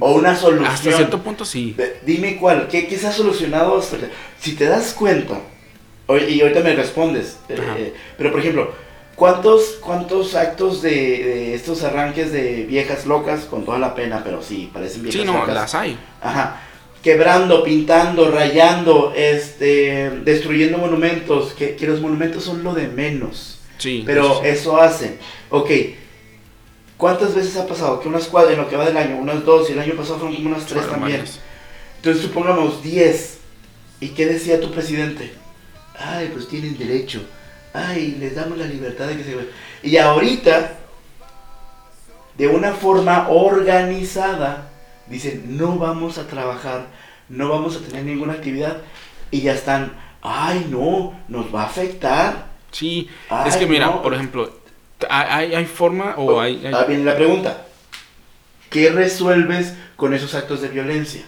O 0.00 0.16
una 0.16 0.36
solución. 0.36 0.66
Hasta 0.66 0.92
cierto 0.92 1.22
punto 1.22 1.46
sí. 1.46 1.74
Dime 2.04 2.36
cuál, 2.36 2.68
¿qué, 2.68 2.86
qué 2.86 2.98
se 2.98 3.06
ha 3.06 3.12
solucionado? 3.12 3.82
Si 4.38 4.54
te 4.54 4.66
das 4.66 4.92
cuenta, 4.92 5.40
y 6.28 6.42
ahorita 6.42 6.60
me 6.60 6.76
respondes. 6.76 7.38
Eh, 7.48 7.94
pero 8.18 8.32
por 8.32 8.40
ejemplo, 8.40 8.70
¿cuántos, 9.16 9.78
cuántos 9.80 10.34
actos 10.34 10.82
de, 10.82 11.54
estos 11.54 11.82
arranques 11.82 12.32
de 12.32 12.64
viejas 12.64 13.06
locas, 13.06 13.46
con 13.46 13.64
toda 13.64 13.78
la 13.78 13.94
pena, 13.94 14.20
pero 14.22 14.42
sí, 14.42 14.68
parecen 14.70 15.04
viejas 15.04 15.22
sí, 15.22 15.26
no, 15.26 15.46
las 15.46 15.74
hay. 15.74 15.96
Ajá. 16.20 16.60
Quebrando, 17.04 17.62
pintando, 17.62 18.30
rayando, 18.30 19.12
este, 19.14 20.10
destruyendo 20.24 20.78
monumentos, 20.78 21.52
que, 21.52 21.76
los 21.82 22.00
monumentos 22.00 22.42
son 22.42 22.64
lo 22.64 22.74
de 22.74 22.88
menos. 22.88 23.60
Sí. 23.78 24.02
Pero 24.04 24.42
eso 24.42 24.80
hacen. 24.80 25.18
Ok. 25.50 25.70
¿Cuántas 26.96 27.34
veces 27.34 27.56
ha 27.58 27.66
pasado 27.66 28.00
que 28.00 28.08
unas 28.08 28.26
cuadras 28.26 28.54
en 28.54 28.60
lo 28.60 28.68
que 28.68 28.76
va 28.76 28.86
del 28.86 28.96
año, 28.96 29.18
unas 29.18 29.44
dos, 29.44 29.68
y 29.68 29.74
el 29.74 29.80
año 29.80 29.94
pasado 29.94 30.18
fueron 30.18 30.36
como 30.36 30.48
unas 30.48 30.66
tres 30.66 30.88
también? 30.88 31.22
Entonces 31.96 32.22
supongamos 32.22 32.82
10. 32.82 33.38
¿Y 34.00 34.08
qué 34.08 34.26
decía 34.26 34.60
tu 34.60 34.70
presidente? 34.70 35.44
ay, 35.98 36.30
pues 36.32 36.48
tienen 36.48 36.76
derecho, 36.76 37.22
ay, 37.72 38.16
les 38.18 38.34
damos 38.34 38.58
la 38.58 38.66
libertad 38.66 39.06
de 39.06 39.16
que 39.16 39.24
se... 39.24 39.36
Y 39.82 39.96
ahorita, 39.96 40.78
de 42.36 42.48
una 42.48 42.72
forma 42.72 43.28
organizada, 43.28 44.70
dicen, 45.08 45.56
no 45.56 45.78
vamos 45.78 46.18
a 46.18 46.26
trabajar, 46.26 46.86
no 47.28 47.48
vamos 47.48 47.76
a 47.76 47.80
tener 47.80 48.04
ninguna 48.04 48.34
actividad, 48.34 48.78
y 49.30 49.42
ya 49.42 49.52
están, 49.52 49.92
ay, 50.22 50.66
no, 50.70 51.18
nos 51.28 51.54
va 51.54 51.62
a 51.62 51.66
afectar. 51.66 52.46
Sí, 52.70 53.08
es 53.46 53.56
que 53.56 53.66
mira, 53.66 54.02
por 54.02 54.14
ejemplo, 54.14 54.52
¿hay, 55.08 55.54
hay 55.54 55.66
forma 55.66 56.14
o 56.16 56.40
hay, 56.40 56.64
hay... 56.66 56.74
viene 56.88 57.04
la 57.04 57.16
pregunta, 57.16 57.66
¿qué 58.70 58.90
resuelves 58.90 59.74
con 59.96 60.14
esos 60.14 60.34
actos 60.34 60.60
de 60.60 60.68
violencia? 60.68 61.24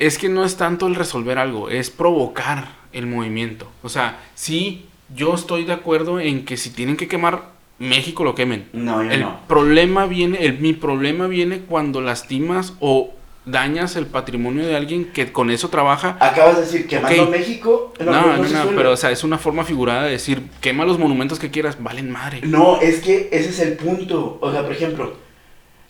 es 0.00 0.16
que 0.16 0.30
no 0.30 0.44
es 0.44 0.56
tanto 0.56 0.86
el 0.86 0.94
resolver 0.94 1.38
algo, 1.38 1.68
es 1.68 1.90
provocar 1.90 2.68
el 2.92 3.06
movimiento. 3.06 3.70
O 3.82 3.90
sea, 3.90 4.18
sí, 4.34 4.86
yo 5.14 5.34
estoy 5.34 5.64
de 5.66 5.74
acuerdo 5.74 6.18
en 6.18 6.46
que 6.46 6.56
si 6.56 6.70
tienen 6.70 6.96
que 6.96 7.06
quemar 7.06 7.50
México 7.80 8.24
lo 8.24 8.34
quemen. 8.34 8.68
No, 8.74 9.02
yo 9.02 9.10
el 9.10 9.26
problema 9.48 10.04
viene, 10.04 10.44
el, 10.44 10.58
mi 10.58 10.74
problema 10.74 11.26
viene 11.26 11.60
cuando 11.60 12.02
lastimas 12.02 12.74
o 12.78 13.14
dañas 13.46 13.96
el 13.96 14.04
patrimonio 14.04 14.66
de 14.66 14.76
alguien 14.76 15.06
que 15.06 15.32
con 15.32 15.50
eso 15.50 15.70
trabaja. 15.70 16.18
Acabas 16.20 16.56
de 16.56 16.62
decir 16.62 16.86
quemando 16.86 17.28
México. 17.28 17.94
No, 17.98 18.36
no, 18.36 18.36
no, 18.36 18.70
pero 18.76 18.92
o 18.92 18.96
sea, 18.98 19.10
es 19.10 19.24
una 19.24 19.38
forma 19.38 19.64
figurada 19.64 20.04
de 20.04 20.10
decir 20.10 20.42
quema 20.60 20.84
los 20.84 20.98
monumentos 20.98 21.38
que 21.38 21.50
quieras, 21.50 21.82
valen 21.82 22.10
madre. 22.10 22.40
No, 22.42 22.82
es 22.82 23.00
que 23.00 23.30
ese 23.32 23.48
es 23.48 23.60
el 23.60 23.72
punto. 23.78 24.36
O 24.42 24.52
sea, 24.52 24.62
por 24.62 24.72
ejemplo, 24.72 25.14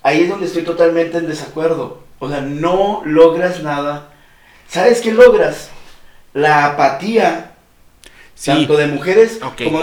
ahí 0.04 0.22
es 0.22 0.28
donde 0.28 0.46
estoy 0.46 0.62
totalmente 0.62 1.18
en 1.18 1.26
desacuerdo. 1.26 2.04
O 2.20 2.28
sea, 2.28 2.40
no 2.40 3.02
logras 3.04 3.64
nada. 3.64 4.12
¿Sabes 4.68 5.00
qué 5.00 5.10
logras? 5.12 5.70
La 6.34 6.66
apatía, 6.66 7.54
tanto 8.44 8.76
de 8.76 8.86
mujeres 8.86 9.40
como 9.58 9.82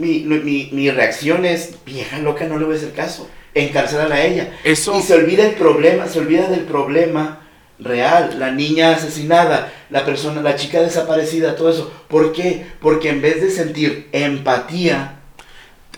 de, 0.00 0.24
mi, 0.24 0.68
mi, 0.72 0.90
reacción 0.90 1.44
es, 1.44 1.74
vieja 1.84 2.18
loca, 2.18 2.46
no 2.46 2.58
le 2.58 2.64
voy 2.64 2.74
a 2.74 2.78
hacer 2.78 2.92
caso. 2.92 3.28
Encarcelar 3.54 4.12
a 4.12 4.24
ella. 4.24 4.56
Eso... 4.64 4.98
Y 4.98 5.02
se 5.02 5.14
olvida 5.14 5.46
el 5.46 5.54
problema, 5.54 6.06
se 6.06 6.20
olvida 6.20 6.48
del 6.48 6.60
problema 6.60 7.40
real, 7.78 8.38
la 8.38 8.50
niña 8.50 8.92
asesinada, 8.92 9.72
la 9.90 10.04
persona, 10.04 10.42
la 10.42 10.56
chica 10.56 10.80
desaparecida, 10.80 11.56
todo 11.56 11.70
eso. 11.70 11.92
¿Por 12.08 12.32
qué? 12.32 12.66
Porque 12.80 13.10
en 13.10 13.22
vez 13.22 13.40
de 13.40 13.50
sentir 13.50 14.08
empatía... 14.12 15.20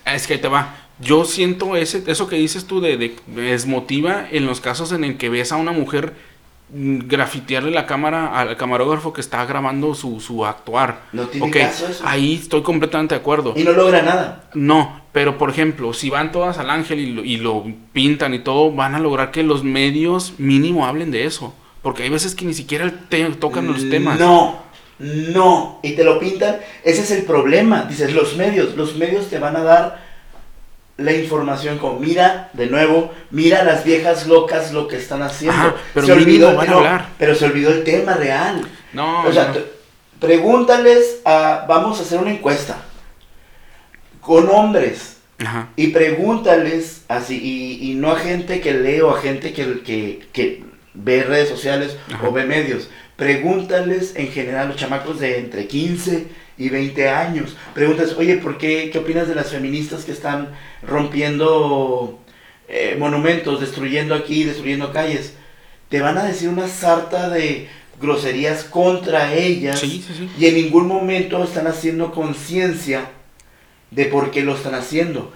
Es 0.05 0.27
que 0.27 0.39
te 0.39 0.49
va 0.49 0.83
yo 1.03 1.25
siento 1.25 1.77
ese, 1.77 2.03
eso 2.07 2.29
que 2.29 2.37
dices 2.37 2.67
tú 2.67 2.81
de, 2.81 2.97
de 2.97 3.17
desmotiva 3.27 4.27
en 4.31 4.47
los 4.47 4.61
casos 4.61 4.93
en 4.93 5.05
el 5.05 5.19
que 5.19 5.29
ves 5.29 5.53
a 5.53 5.57
una 5.57 5.73
mujer 5.73 6.15
grafitearle 6.75 7.71
la 7.71 7.87
cámara 7.87 8.39
al 8.39 8.57
camarógrafo 8.57 9.13
que 9.13 9.21
está 9.21 9.45
grabando 9.45 9.95
su, 9.95 10.21
su 10.21 10.45
actuar. 10.47 11.03
No 11.13 11.27
tiene 11.27 11.51
caso 11.51 11.87
eso. 11.89 12.03
Ahí 12.07 12.35
estoy 12.35 12.63
completamente 12.63 13.15
de 13.15 13.21
acuerdo. 13.21 13.53
Y 13.57 13.63
no 13.63 13.73
logra 13.73 14.01
nada. 14.03 14.45
No, 14.55 15.03
pero 15.13 15.37
por 15.37 15.51
ejemplo, 15.51 15.93
si 15.93 16.09
van 16.09 16.33
todas 16.33 16.59
al 16.59 16.71
ángel 16.71 17.01
y 17.01 17.13
lo, 17.13 17.25
y 17.25 17.37
lo 17.37 17.65
pintan 17.93 18.33
y 18.33 18.39
todo, 18.39 18.73
van 18.73 18.95
a 18.95 18.99
lograr 18.99 19.31
que 19.31 19.43
los 19.43 19.63
medios 19.63 20.35
mínimo 20.39 20.87
hablen 20.87 21.11
de 21.11 21.27
eso. 21.27 21.55
Porque 21.83 22.05
hay 22.05 22.09
veces 22.09 22.35
que 22.35 22.45
ni 22.45 22.55
siquiera 22.55 22.91
tocan 23.39 23.67
los 23.67 23.91
temas. 23.91 24.19
No, 24.19 24.63
no. 24.99 25.81
Y 25.83 25.93
te 25.93 26.05
lo 26.05 26.19
pintan. 26.21 26.57
Ese 26.85 27.03
es 27.03 27.11
el 27.11 27.25
problema. 27.25 27.83
Dices, 27.83 28.15
los 28.15 28.37
medios, 28.37 28.77
los 28.77 28.97
medios 28.97 29.29
te 29.29 29.39
van 29.39 29.57
a 29.57 29.63
dar 29.63 30.12
la 31.05 31.13
información 31.13 31.79
como 31.79 31.99
mira 31.99 32.51
de 32.53 32.67
nuevo 32.67 33.13
mira 33.31 33.65
las 33.65 33.85
viejas 33.85 34.27
locas 34.27 34.73
lo 34.73 34.89
que 34.89 34.97
están 34.97 35.23
haciendo 35.23 35.77
pero 35.95 36.07
se 36.07 36.13
olvidó 36.13 36.57
pero 37.19 37.35
se 37.35 37.45
olvidó 37.45 37.71
el 37.71 37.85
tema 37.85 38.15
real. 38.15 38.67
No 38.93 39.25
o 39.25 39.33
sea 39.33 39.53
pregúntales 40.21 41.21
a 41.25 41.67
vamos 41.69 41.99
a 41.99 42.03
hacer 42.03 42.19
una 42.19 42.33
encuesta 42.33 42.77
con 44.21 44.49
hombres 44.49 45.19
y 45.77 45.89
pregúntales 45.89 47.05
así 47.09 47.81
y, 47.83 47.95
no 47.95 48.13
a 48.13 48.19
gente 48.19 48.61
que 48.61 48.75
lee 48.75 49.01
o 49.01 49.11
a 49.11 49.21
gente 49.21 49.53
que, 49.53 49.83
que, 49.83 50.29
que 50.33 50.65
ve 50.95 51.25
redes 51.25 51.49
sociales 51.49 51.97
o 52.25 52.31
ve 52.31 52.45
medios 52.45 52.89
pregúntales 53.23 54.15
en 54.17 54.33
general 54.33 54.67
los 54.67 54.77
chamacos 54.77 55.21
de 55.21 55.39
entre 55.39 55.69
15 55.69 56.27
y 56.59 56.69
20 56.71 57.09
años. 57.09 57.57
Preguntas, 57.73 58.17
oye, 58.19 58.37
¿por 58.39 58.59
qué? 58.59 58.91
¿Qué 58.91 58.99
opinas 58.99 59.29
de 59.29 59.37
las 59.37 59.51
feministas 59.51 60.05
que 60.05 60.11
están 60.11 60.49
rompiendo 60.83 62.19
eh, 62.67 62.97
monumentos, 62.99 63.61
destruyendo 63.61 64.17
aquí, 64.17 64.43
destruyendo 64.43 64.93
calles? 64.93 65.35
Te 65.89 66.01
van 66.01 66.19
a 66.19 66.25
decir 66.25 66.49
una 66.49 66.67
sarta 66.67 67.29
de 67.29 67.69
groserías 68.01 68.65
contra 68.65 69.33
ellas 69.35 69.85
y 69.85 70.47
en 70.47 70.55
ningún 70.57 70.89
momento 70.89 71.45
están 71.45 71.69
haciendo 71.69 72.11
conciencia 72.11 73.09
de 73.93 74.07
por 74.07 74.33
qué 74.33 74.43
lo 74.43 74.57
están 74.57 74.75
haciendo. 74.75 75.33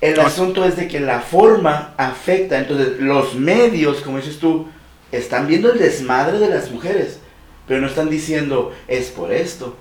El 0.00 0.20
asunto 0.20 0.64
es 0.64 0.76
de 0.76 0.86
que 0.86 1.00
la 1.00 1.18
forma 1.18 1.94
afecta, 1.96 2.56
entonces 2.56 3.00
los 3.00 3.34
medios, 3.34 4.02
como 4.02 4.18
dices 4.18 4.38
tú, 4.38 4.68
están 5.12 5.46
viendo 5.46 5.72
el 5.72 5.78
desmadre 5.78 6.38
de 6.38 6.48
las 6.48 6.70
mujeres, 6.70 7.18
pero 7.66 7.80
no 7.80 7.86
están 7.86 8.10
diciendo 8.10 8.72
es 8.88 9.06
por 9.08 9.32
esto, 9.32 9.76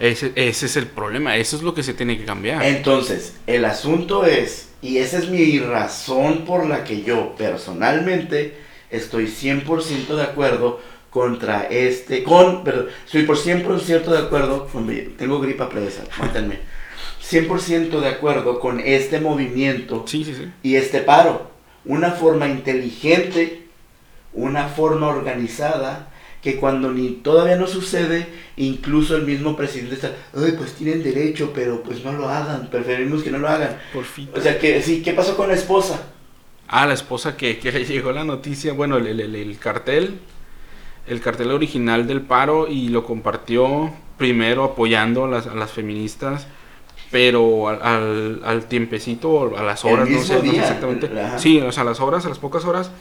ese, 0.00 0.32
ese 0.34 0.64
es 0.64 0.76
el 0.76 0.86
problema, 0.86 1.36
eso 1.36 1.56
es 1.56 1.62
lo 1.62 1.74
que 1.74 1.82
se 1.82 1.92
tiene 1.92 2.16
que 2.16 2.24
cambiar. 2.24 2.64
Entonces, 2.64 3.34
el 3.46 3.66
asunto 3.66 4.24
es, 4.24 4.70
y 4.80 4.96
esa 4.96 5.18
es 5.18 5.28
mi 5.28 5.58
razón 5.58 6.46
por 6.46 6.66
la 6.66 6.84
que 6.84 7.02
yo 7.02 7.36
personalmente 7.36 8.56
estoy 8.90 9.26
100% 9.26 10.16
de 10.16 10.22
acuerdo 10.22 10.80
contra 11.10 11.64
este, 11.64 12.22
con, 12.22 12.64
perdón, 12.64 12.86
estoy 13.04 13.24
por 13.24 13.36
100% 13.36 14.04
de 14.04 14.18
acuerdo, 14.18 14.68
tengo 15.18 15.38
gripa 15.38 15.68
presa, 15.68 16.04
mátenme, 16.18 16.60
100% 17.22 18.00
de 18.00 18.08
acuerdo 18.08 18.58
con 18.58 18.80
este 18.80 19.20
movimiento 19.20 20.04
sí, 20.06 20.24
sí, 20.24 20.34
sí. 20.34 20.50
y 20.62 20.76
este 20.76 21.00
paro. 21.00 21.50
Una 21.84 22.10
forma 22.10 22.46
inteligente, 22.46 23.66
una 24.32 24.68
forma 24.68 25.08
organizada 25.08 26.08
que 26.42 26.56
cuando 26.56 26.90
ni 26.90 27.10
todavía 27.10 27.56
no 27.56 27.66
sucede, 27.66 28.26
incluso 28.56 29.16
el 29.16 29.24
mismo 29.24 29.56
presidente 29.56 29.94
está, 29.94 30.12
ay, 30.34 30.54
pues 30.56 30.74
tienen 30.74 31.02
derecho, 31.02 31.52
pero 31.54 31.82
pues 31.82 32.02
no 32.02 32.12
lo 32.12 32.28
hagan, 32.28 32.68
preferimos 32.70 33.22
que 33.22 33.30
no 33.30 33.38
lo 33.38 33.48
hagan. 33.48 33.78
Por 33.92 34.04
fin. 34.04 34.30
O 34.34 34.40
sea, 34.40 34.58
que 34.58 34.80
sí, 34.80 35.02
¿qué 35.02 35.12
pasó 35.12 35.36
con 35.36 35.48
la 35.48 35.54
esposa? 35.54 36.00
Ah, 36.66 36.86
la 36.86 36.94
esposa 36.94 37.36
que, 37.36 37.58
que 37.58 37.72
le 37.72 37.84
llegó 37.84 38.12
la 38.12 38.24
noticia, 38.24 38.72
bueno, 38.72 38.96
el, 38.96 39.06
el, 39.06 39.34
el 39.34 39.58
cartel, 39.58 40.18
el 41.06 41.20
cartel 41.20 41.50
original 41.50 42.06
del 42.06 42.22
paro 42.22 42.68
y 42.68 42.88
lo 42.88 43.04
compartió 43.04 43.92
primero 44.16 44.64
apoyando 44.64 45.24
a 45.24 45.28
las, 45.28 45.46
a 45.46 45.54
las 45.54 45.72
feministas, 45.72 46.46
pero 47.10 47.68
al, 47.68 48.40
al, 48.44 48.64
tiempecito, 48.66 49.56
a 49.58 49.62
las 49.62 49.84
horas, 49.84 50.08
no 50.08 50.20
sé, 50.20 50.38
exactamente. 50.38 51.10
Sí, 51.38 51.60
o 51.60 51.72
sea, 51.72 51.82
a 51.82 51.86
las 51.86 52.00
horas, 52.00 52.24
a 52.24 52.28
las 52.28 52.38
pocas 52.38 52.64
horas, 52.64 52.92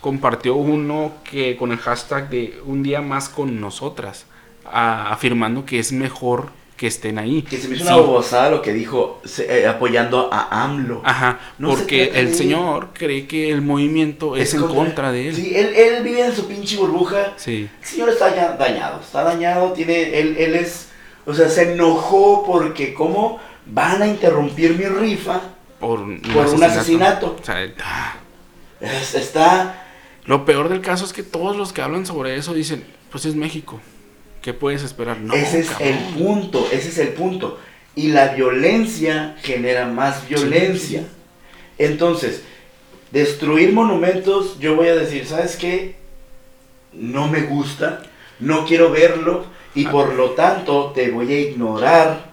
compartió 0.00 0.54
uno 0.56 1.12
que 1.28 1.56
con 1.56 1.72
el 1.72 1.78
hashtag 1.78 2.28
de 2.30 2.60
un 2.64 2.82
día 2.82 3.00
más 3.00 3.28
con 3.28 3.60
nosotras, 3.60 4.26
afirmando 4.64 5.64
que 5.64 5.78
es 5.78 5.92
mejor 5.92 6.50
que 6.78 6.86
estén 6.86 7.18
ahí. 7.18 7.42
Que 7.42 7.58
se 7.58 7.68
me 7.68 7.76
hizo 7.76 7.84
una 7.84 7.96
bobosada 7.96 8.50
lo 8.50 8.62
que 8.62 8.72
dijo 8.72 9.20
eh, 9.40 9.66
apoyando 9.66 10.30
a 10.32 10.64
AMLO. 10.64 11.02
Ajá, 11.04 11.40
porque 11.60 12.12
el 12.14 12.34
señor 12.34 12.90
cree 12.92 13.26
que 13.26 13.50
el 13.50 13.60
movimiento 13.60 14.36
es, 14.36 14.54
en 14.54 14.62
contra, 14.62 15.10
de 15.10 15.28
él. 15.28 15.34
Sí, 15.34 15.52
él, 15.54 15.74
él, 15.74 16.02
vive 16.04 16.24
en 16.24 16.34
su 16.34 16.46
pinche 16.46 16.76
burbuja. 16.76 17.34
Sí. 17.36 17.68
El 17.80 17.86
señor 17.86 18.08
está 18.10 18.30
dañado, 18.56 19.00
está 19.00 19.24
dañado, 19.24 19.72
tiene, 19.72 20.18
él, 20.18 20.36
él 20.38 20.54
es, 20.54 20.88
o 21.26 21.34
sea, 21.34 21.48
se 21.48 21.72
enojó 21.72 22.44
porque 22.46 22.94
cómo 22.94 23.40
van 23.66 24.00
a 24.00 24.06
interrumpir 24.06 24.78
mi 24.78 24.84
rifa 24.84 25.40
por 25.80 26.00
un, 26.00 26.22
asesinato. 26.62 27.36
O 27.40 27.44
sea, 27.44 27.68
ah. 27.84 28.14
está... 28.80 29.84
Lo 30.28 30.44
peor 30.44 30.68
del 30.68 30.82
caso 30.82 31.06
es 31.06 31.14
que 31.14 31.22
todos 31.22 31.56
los 31.56 31.72
que 31.72 31.80
hablan 31.80 32.04
sobre 32.04 32.36
eso 32.36 32.52
dicen, 32.52 32.84
pues 33.10 33.24
es 33.24 33.34
México. 33.34 33.80
¿Qué 34.42 34.52
puedes 34.52 34.82
esperar? 34.82 35.18
No, 35.18 35.32
ese 35.32 35.60
es 35.60 35.70
el 35.80 35.96
punto, 36.18 36.68
ese 36.70 36.90
es 36.90 36.98
el 36.98 37.08
punto. 37.08 37.58
Y 37.96 38.08
la 38.08 38.34
violencia 38.34 39.36
genera 39.42 39.86
más 39.86 40.28
violencia. 40.28 41.04
Entonces, 41.78 42.42
destruir 43.10 43.72
monumentos, 43.72 44.58
yo 44.60 44.76
voy 44.76 44.88
a 44.88 44.96
decir, 44.96 45.24
¿sabes 45.24 45.56
qué? 45.56 45.96
No 46.92 47.28
me 47.28 47.44
gusta, 47.44 48.02
no 48.38 48.66
quiero 48.66 48.90
verlo 48.90 49.46
y 49.74 49.86
ah. 49.86 49.90
por 49.90 50.12
lo 50.12 50.32
tanto 50.32 50.92
te 50.94 51.10
voy 51.10 51.32
a 51.32 51.40
ignorar 51.40 52.32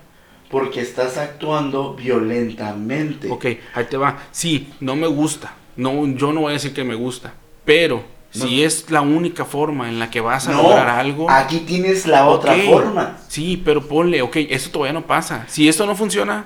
porque 0.51 0.81
estás 0.81 1.17
actuando 1.17 1.93
violentamente. 1.93 3.31
Ok, 3.31 3.45
ahí 3.73 3.85
te 3.89 3.95
va. 3.95 4.21
Sí, 4.31 4.67
no 4.81 4.97
me 4.97 5.07
gusta. 5.07 5.55
No, 5.77 6.05
yo 6.07 6.33
no 6.33 6.41
voy 6.41 6.51
a 6.51 6.53
decir 6.53 6.73
que 6.73 6.83
me 6.83 6.95
gusta, 6.95 7.33
pero 7.65 8.03
si 8.31 8.63
es 8.63 8.89
la 8.91 9.01
única 9.01 9.45
forma 9.45 9.89
en 9.89 9.99
la 9.99 10.09
que 10.09 10.21
vas 10.21 10.47
a 10.47 10.51
lograr 10.51 10.89
algo. 10.89 11.29
Aquí 11.29 11.59
tienes 11.59 12.05
la 12.05 12.27
otra 12.27 12.53
forma. 12.53 13.17
Sí, 13.27 13.61
pero 13.63 13.87
ponle, 13.87 14.21
ok, 14.21 14.35
eso 14.49 14.69
todavía 14.69 14.93
no 14.93 15.05
pasa. 15.05 15.45
Si 15.47 15.67
esto 15.67 15.85
no 15.85 15.95
funciona. 15.95 16.45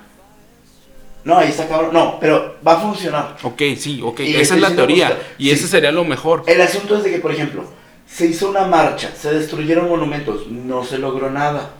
No, 1.24 1.36
ahí 1.36 1.48
está 1.48 1.68
cabrón. 1.68 1.92
No, 1.92 2.18
pero 2.18 2.56
va 2.66 2.72
a 2.74 2.80
funcionar. 2.80 3.36
Ok, 3.42 3.62
sí, 3.76 4.00
ok. 4.02 4.20
Esa 4.20 4.54
es 4.54 4.60
la 4.60 4.74
teoría. 4.74 5.20
Y 5.36 5.50
ese 5.50 5.68
sería 5.68 5.92
lo 5.92 6.04
mejor. 6.04 6.44
El 6.46 6.60
asunto 6.60 6.96
es 6.96 7.04
de 7.04 7.10
que, 7.10 7.18
por 7.18 7.32
ejemplo, 7.32 7.64
se 8.06 8.26
hizo 8.26 8.48
una 8.48 8.66
marcha, 8.66 9.12
se 9.14 9.34
destruyeron 9.34 9.88
monumentos, 9.88 10.46
no 10.48 10.84
se 10.84 10.98
logró 10.98 11.30
nada. 11.30 11.70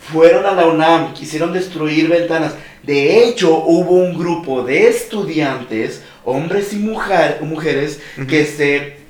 Fueron 0.00 0.46
a 0.46 0.52
la 0.52 0.66
UNAM, 0.66 1.14
quisieron 1.14 1.52
destruir 1.52 2.08
ventanas. 2.08 2.54
De 2.82 3.24
hecho, 3.24 3.58
hubo 3.58 3.92
un 3.92 4.18
grupo 4.18 4.62
de 4.62 4.88
estudiantes, 4.88 6.02
hombres 6.24 6.72
y 6.72 6.76
mujeres, 6.76 8.00
que 8.28 8.46
se 8.46 9.00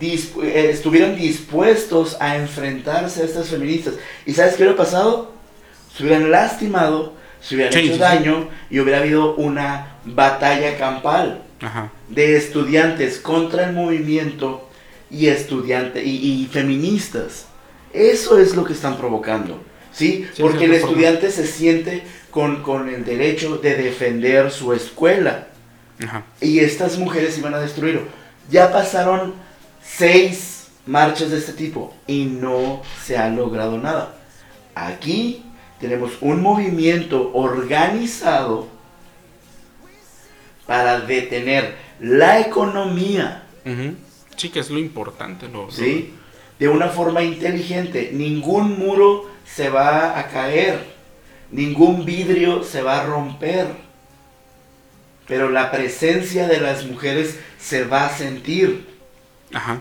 eh, 0.00 0.70
estuvieron 0.70 1.16
dispuestos 1.16 2.16
a 2.20 2.36
enfrentarse 2.36 3.22
a 3.22 3.24
estas 3.24 3.48
feministas. 3.48 3.94
¿Y 4.26 4.32
sabes 4.32 4.54
qué 4.54 4.62
hubiera 4.62 4.76
pasado? 4.76 5.32
Se 5.96 6.02
hubieran 6.02 6.30
lastimado, 6.30 7.14
se 7.40 7.54
hubieran 7.54 7.78
hecho 7.78 7.96
daño 7.96 8.48
y 8.70 8.80
hubiera 8.80 8.98
habido 8.98 9.34
una 9.36 9.98
batalla 10.04 10.76
campal 10.76 11.42
de 12.08 12.36
estudiantes 12.36 13.18
contra 13.18 13.68
el 13.68 13.72
movimiento 13.72 14.68
y 15.10 15.28
estudiantes 15.28 16.02
y, 16.04 16.48
feministas. 16.50 17.46
Eso 17.92 18.38
es 18.38 18.54
lo 18.56 18.64
que 18.64 18.72
están 18.72 18.96
provocando. 18.96 19.62
¿Sí? 19.94 20.28
Porque 20.38 20.64
el 20.64 20.74
estudiante 20.74 21.30
se 21.30 21.46
siente 21.46 22.02
con, 22.30 22.62
con, 22.62 22.88
el 22.88 23.04
derecho 23.04 23.56
de 23.58 23.76
defender 23.76 24.50
su 24.50 24.72
escuela. 24.72 25.48
Y 26.40 26.58
estas 26.58 26.98
mujeres 26.98 27.38
iban 27.38 27.54
a 27.54 27.60
destruirlo. 27.60 28.02
Ya 28.50 28.72
pasaron 28.72 29.34
seis 29.82 30.68
marchas 30.86 31.30
de 31.30 31.38
este 31.38 31.52
tipo 31.52 31.94
y 32.06 32.24
no 32.24 32.82
se 33.02 33.16
ha 33.16 33.30
logrado 33.30 33.78
nada. 33.78 34.16
Aquí 34.74 35.44
tenemos 35.80 36.12
un 36.20 36.42
movimiento 36.42 37.30
organizado 37.32 38.68
para 40.66 41.00
detener 41.00 41.76
la 42.00 42.40
economía. 42.40 43.44
Sí, 44.36 44.48
que 44.50 44.60
es 44.60 44.70
lo 44.70 44.78
importante. 44.78 45.48
Lo, 45.48 45.70
¿Sí? 45.70 46.12
De 46.58 46.68
una 46.68 46.88
forma 46.88 47.22
inteligente. 47.22 48.10
Ningún 48.12 48.78
muro 48.78 49.30
se 49.46 49.68
va 49.68 50.18
a 50.18 50.28
caer. 50.28 50.84
Ningún 51.50 52.04
vidrio 52.04 52.62
se 52.62 52.82
va 52.82 53.00
a 53.00 53.06
romper. 53.06 53.66
Pero 55.26 55.50
la 55.50 55.70
presencia 55.70 56.48
de 56.48 56.60
las 56.60 56.84
mujeres 56.84 57.38
se 57.58 57.84
va 57.84 58.06
a 58.06 58.16
sentir. 58.16 58.86
Ajá. 59.52 59.80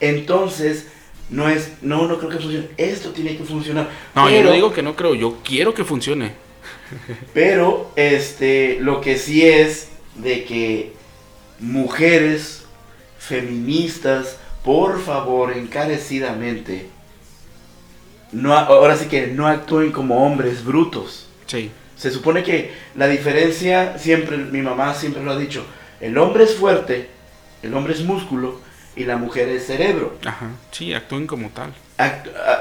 Entonces, 0.00 0.86
no 1.30 1.48
es, 1.48 1.72
no, 1.82 2.06
no 2.06 2.18
creo 2.18 2.30
que 2.30 2.38
funcione. 2.38 2.68
Esto 2.76 3.10
tiene 3.10 3.36
que 3.36 3.44
funcionar. 3.44 3.88
No, 4.14 4.30
yo 4.30 4.42
no 4.42 4.52
digo 4.52 4.72
que 4.72 4.82
no 4.82 4.94
creo, 4.94 5.14
yo 5.14 5.38
quiero 5.42 5.74
que 5.74 5.84
funcione. 5.84 6.32
Pero, 7.32 7.90
este, 7.96 8.78
lo 8.80 9.00
que 9.00 9.16
sí 9.16 9.46
es 9.46 9.88
de 10.16 10.44
que 10.44 10.92
mujeres 11.58 12.64
feministas, 13.18 14.38
por 14.62 15.00
favor, 15.00 15.52
encarecidamente, 15.52 16.86
no, 18.34 18.54
ahora 18.56 18.96
sí 18.96 19.06
que 19.06 19.28
no 19.28 19.46
actúen 19.46 19.92
como 19.92 20.24
hombres 20.26 20.64
brutos. 20.64 21.28
Sí. 21.46 21.70
Se 21.96 22.10
supone 22.10 22.42
que 22.42 22.72
la 22.96 23.06
diferencia, 23.06 23.98
siempre, 23.98 24.36
mi 24.36 24.60
mamá 24.60 24.94
siempre 24.94 25.22
lo 25.22 25.32
ha 25.32 25.36
dicho, 25.38 25.64
el 26.00 26.18
hombre 26.18 26.44
es 26.44 26.54
fuerte, 26.54 27.08
el 27.62 27.72
hombre 27.74 27.94
es 27.94 28.02
músculo, 28.02 28.60
y 28.96 29.04
la 29.04 29.16
mujer 29.16 29.48
es 29.48 29.66
cerebro. 29.66 30.16
Ajá, 30.24 30.50
sí, 30.70 30.92
actúen 30.94 31.26
como 31.26 31.50
tal. 31.50 31.72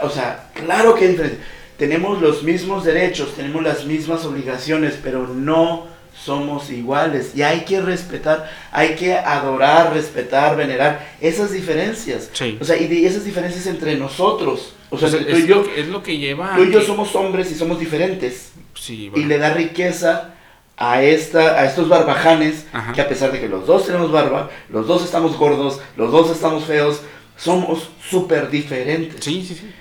o 0.02 0.10
sea, 0.10 0.50
claro 0.54 0.96
que 0.96 1.38
Tenemos 1.78 2.22
los 2.22 2.44
mismos 2.44 2.84
derechos, 2.84 3.36
tenemos 3.36 3.64
las 3.64 3.86
mismas 3.86 4.26
obligaciones, 4.26 5.00
pero 5.04 5.28
no 5.28 5.88
somos 6.24 6.70
iguales. 6.70 7.34
Y 7.36 7.42
hay 7.42 7.62
que 7.62 7.82
respetar, 7.82 8.50
hay 8.72 8.96
que 8.96 9.14
adorar, 9.14 9.94
respetar, 9.94 10.56
venerar 10.56 11.16
esas 11.20 11.52
diferencias. 11.52 12.30
Sí. 12.34 12.58
O 12.62 12.66
sea, 12.66 12.78
y 12.78 13.06
esas 13.06 13.26
diferencias 13.26 13.66
entre 13.68 13.96
nosotros. 13.98 14.74
O 14.90 14.98
sea, 14.98 15.10
tú 15.10 15.18
y 15.18 15.48
yo, 15.48 15.66
es 15.76 15.88
lo 15.88 16.04
que 16.04 16.18
lleva. 16.18 16.56
Tú 16.56 16.64
y 16.64 16.72
yo 16.72 16.82
somos 16.82 17.16
hombres 17.16 17.52
y 17.52 17.56
somos 17.56 17.80
diferentes. 17.80 18.52
Sí, 18.76 19.12
Y 19.16 19.26
le 19.26 19.38
da 19.38 19.54
riqueza 19.54 20.34
a, 20.78 21.02
esta, 21.04 21.60
a 21.60 21.66
estos 21.66 21.88
barbajanes 21.90 22.66
que 22.94 23.02
a 23.02 23.08
pesar 23.08 23.32
de 23.32 23.40
que 23.40 23.48
los 23.48 23.66
dos 23.66 23.86
tenemos 23.86 24.12
barba, 24.12 24.50
los 24.70 24.88
dos 24.88 25.04
estamos 25.04 25.38
gordos, 25.38 25.80
los 25.98 26.12
dos 26.12 26.32
estamos 26.32 26.66
feos, 26.66 27.02
somos 27.38 27.90
súper 28.10 28.50
diferentes. 28.50 29.24
Sí, 29.24 29.44
sí, 29.48 29.56
sí. 29.56 29.72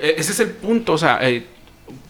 E, 0.00 0.14
ese 0.18 0.32
es 0.32 0.40
el 0.40 0.50
punto, 0.50 0.94
o 0.94 0.98
sea, 0.98 1.18
eh, 1.22 1.46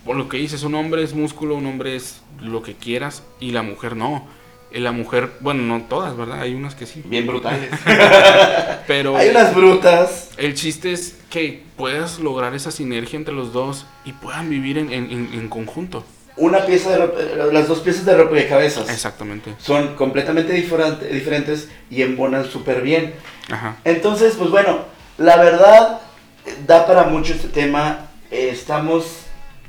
por 0.05 0.16
lo 0.16 0.29
que 0.29 0.37
dices, 0.38 0.62
un 0.62 0.75
hombre 0.75 1.03
es 1.03 1.14
músculo, 1.14 1.55
un 1.55 1.66
hombre 1.66 1.97
es 1.97 2.21
lo 2.40 2.62
que 2.62 2.75
quieras 2.75 3.23
y 3.38 3.53
la 3.53 3.62
mujer 3.62 3.97
no. 3.97 4.27
Eh, 4.73 4.81
la 4.81 4.93
mujer, 4.93 5.33
bueno, 5.40 5.62
no 5.62 5.83
todas, 5.83 6.16
¿verdad? 6.16 6.40
Hay 6.40 6.55
unas 6.55 6.75
que 6.75 6.87
sí. 6.87 7.03
Bien 7.05 7.27
brutales. 7.27 7.71
Pero... 8.87 9.16
Hay 9.16 9.29
unas 9.31 9.55
brutas. 9.55 10.31
El 10.37 10.55
chiste 10.55 10.93
es 10.93 11.16
que 11.29 11.64
puedas 11.77 12.21
lograr 12.21 12.55
esa 12.55 12.71
sinergia 12.71 13.16
entre 13.16 13.35
los 13.35 13.53
dos 13.53 13.87
y 14.05 14.12
puedan 14.12 14.49
vivir 14.49 14.79
en, 14.79 14.93
en, 14.93 15.11
en 15.11 15.49
conjunto 15.49 16.05
una 16.40 16.64
pieza 16.64 16.90
de 16.90 17.53
las 17.53 17.69
dos 17.69 17.81
piezas 17.81 18.07
de 18.07 18.16
ropa 18.16 18.35
de 18.35 18.49
cabezas. 18.49 18.88
Exactamente. 18.88 19.55
Son 19.59 19.95
completamente 19.95 20.53
diferentes 20.55 21.69
y 21.90 22.03
embonan 22.03 22.47
súper 22.47 22.81
bien. 22.81 23.14
Ajá. 23.51 23.77
Entonces, 23.85 24.35
pues 24.38 24.51
bueno, 24.51 24.85
la 25.19 25.37
verdad 25.37 26.01
da 26.66 26.87
para 26.87 27.05
mucho 27.05 27.35
este 27.35 27.49
tema. 27.49 28.07
estamos, 28.31 29.20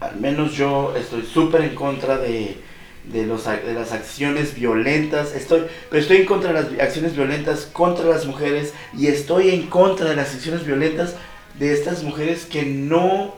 al 0.02 0.20
menos 0.20 0.54
yo 0.54 0.94
estoy 0.98 1.24
súper 1.24 1.62
en 1.62 1.76
contra 1.76 2.18
de, 2.18 2.58
de, 3.06 3.26
los, 3.26 3.46
de 3.46 3.74
las 3.74 3.92
acciones 3.92 4.56
violentas. 4.56 5.34
Estoy, 5.34 5.66
pero 5.90 6.02
estoy 6.02 6.18
en 6.18 6.26
contra 6.26 6.52
de 6.52 6.62
las 6.62 6.82
acciones 6.82 7.16
violentas 7.16 7.70
contra 7.72 8.06
las 8.06 8.26
mujeres 8.26 8.74
y 8.98 9.08
estoy 9.08 9.52
en 9.52 9.68
contra 9.68 10.10
de 10.10 10.16
las 10.16 10.34
acciones 10.34 10.66
violentas 10.66 11.16
de 11.60 11.72
estas 11.74 12.04
mujeres 12.04 12.46
que 12.46 12.66
no 12.66 13.36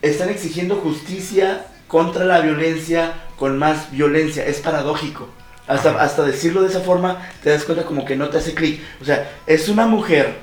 están 0.00 0.30
exigiendo 0.30 0.76
justicia 0.76 1.66
contra 1.86 2.24
la 2.24 2.40
violencia 2.40 3.12
con 3.36 3.58
más 3.58 3.90
violencia. 3.92 4.46
Es 4.46 4.60
paradójico. 4.60 5.28
Hasta, 5.66 6.00
hasta 6.02 6.24
decirlo 6.24 6.62
de 6.62 6.68
esa 6.68 6.80
forma 6.80 7.30
te 7.44 7.50
das 7.50 7.64
cuenta 7.64 7.84
como 7.84 8.06
que 8.06 8.16
no 8.16 8.30
te 8.30 8.38
hace 8.38 8.54
clic. 8.54 8.80
O 9.02 9.04
sea, 9.04 9.30
es 9.46 9.68
una 9.68 9.86
mujer 9.86 10.34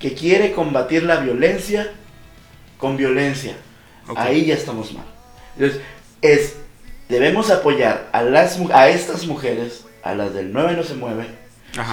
que 0.00 0.14
quiere 0.14 0.52
combatir 0.52 1.02
la 1.02 1.16
violencia 1.16 1.92
con 2.78 2.96
violencia. 2.96 3.54
Ahí 4.16 4.46
ya 4.46 4.54
estamos 4.54 4.92
mal. 4.92 5.06
Entonces, 5.56 5.80
es, 6.22 6.56
debemos 7.08 7.50
apoyar 7.50 8.08
a, 8.12 8.22
las, 8.22 8.58
a 8.72 8.88
estas 8.88 9.26
mujeres, 9.26 9.84
a 10.02 10.14
las 10.14 10.34
del 10.34 10.52
9 10.52 10.74
no 10.76 10.82
se 10.82 10.94
mueve, 10.94 11.26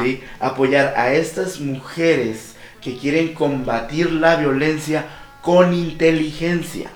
¿sí? 0.02 0.22
apoyar 0.40 0.94
a 0.98 1.14
estas 1.14 1.60
mujeres 1.60 2.56
que 2.82 2.98
quieren 2.98 3.34
combatir 3.34 4.12
la 4.12 4.36
violencia 4.36 5.06
con 5.42 5.74
inteligencia. 5.74 6.90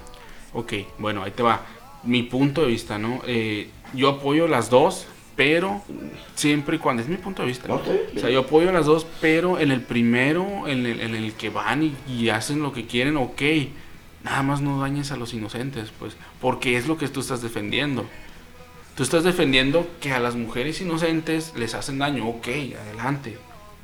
Ok, 0.54 0.74
bueno, 0.98 1.24
ahí 1.24 1.32
te 1.32 1.44
va. 1.44 1.62
Mi 2.04 2.24
punto 2.24 2.62
de 2.62 2.68
vista, 2.68 2.98
¿no? 2.98 3.22
Eh, 3.28 3.70
yo 3.94 4.10
apoyo 4.10 4.48
las 4.48 4.70
dos, 4.70 5.08
pero 5.36 5.82
siempre 6.36 6.76
y 6.76 6.80
cuando 6.80 7.02
es 7.02 7.08
mi 7.08 7.18
punto 7.18 7.44
de 7.44 7.48
vista. 7.48 7.74
o 7.74 7.82
sea, 8.20 8.30
yo 8.30 8.42
apoyo 8.42 8.72
las 8.72 8.86
dos, 8.86 9.06
pero 9.22 9.60
en 9.60 9.72
el 9.72 9.82
primero, 9.82 10.68
en 10.68 10.86
el, 10.86 11.00
en 11.02 11.16
el 11.16 11.34
que 11.34 11.50
van 11.50 11.96
y, 12.08 12.30
hacen 12.30 12.62
lo 12.62 12.72
que 12.74 12.86
quieren, 12.86 13.18
ok, 13.18 13.42
nada 14.24 14.44
más 14.44 14.62
no 14.62 14.80
dañes 14.80 15.12
a 15.12 15.18
los 15.18 15.34
inocentes, 15.34 15.92
pues, 15.98 16.16
porque 16.42 16.78
es 16.78 16.88
lo 16.88 16.98
que 16.98 17.08
tú 17.08 17.20
estás 17.20 17.42
defendiendo. 17.42 18.06
Tú 18.96 19.04
estás 19.04 19.24
defendiendo 19.24 19.88
que 20.02 20.12
a 20.12 20.20
las 20.20 20.36
mujeres 20.36 20.82
inocentes 20.82 21.54
les 21.56 21.74
hacen 21.74 22.00
daño, 22.00 22.28
ok, 22.28 22.48
adelante. 22.82 23.38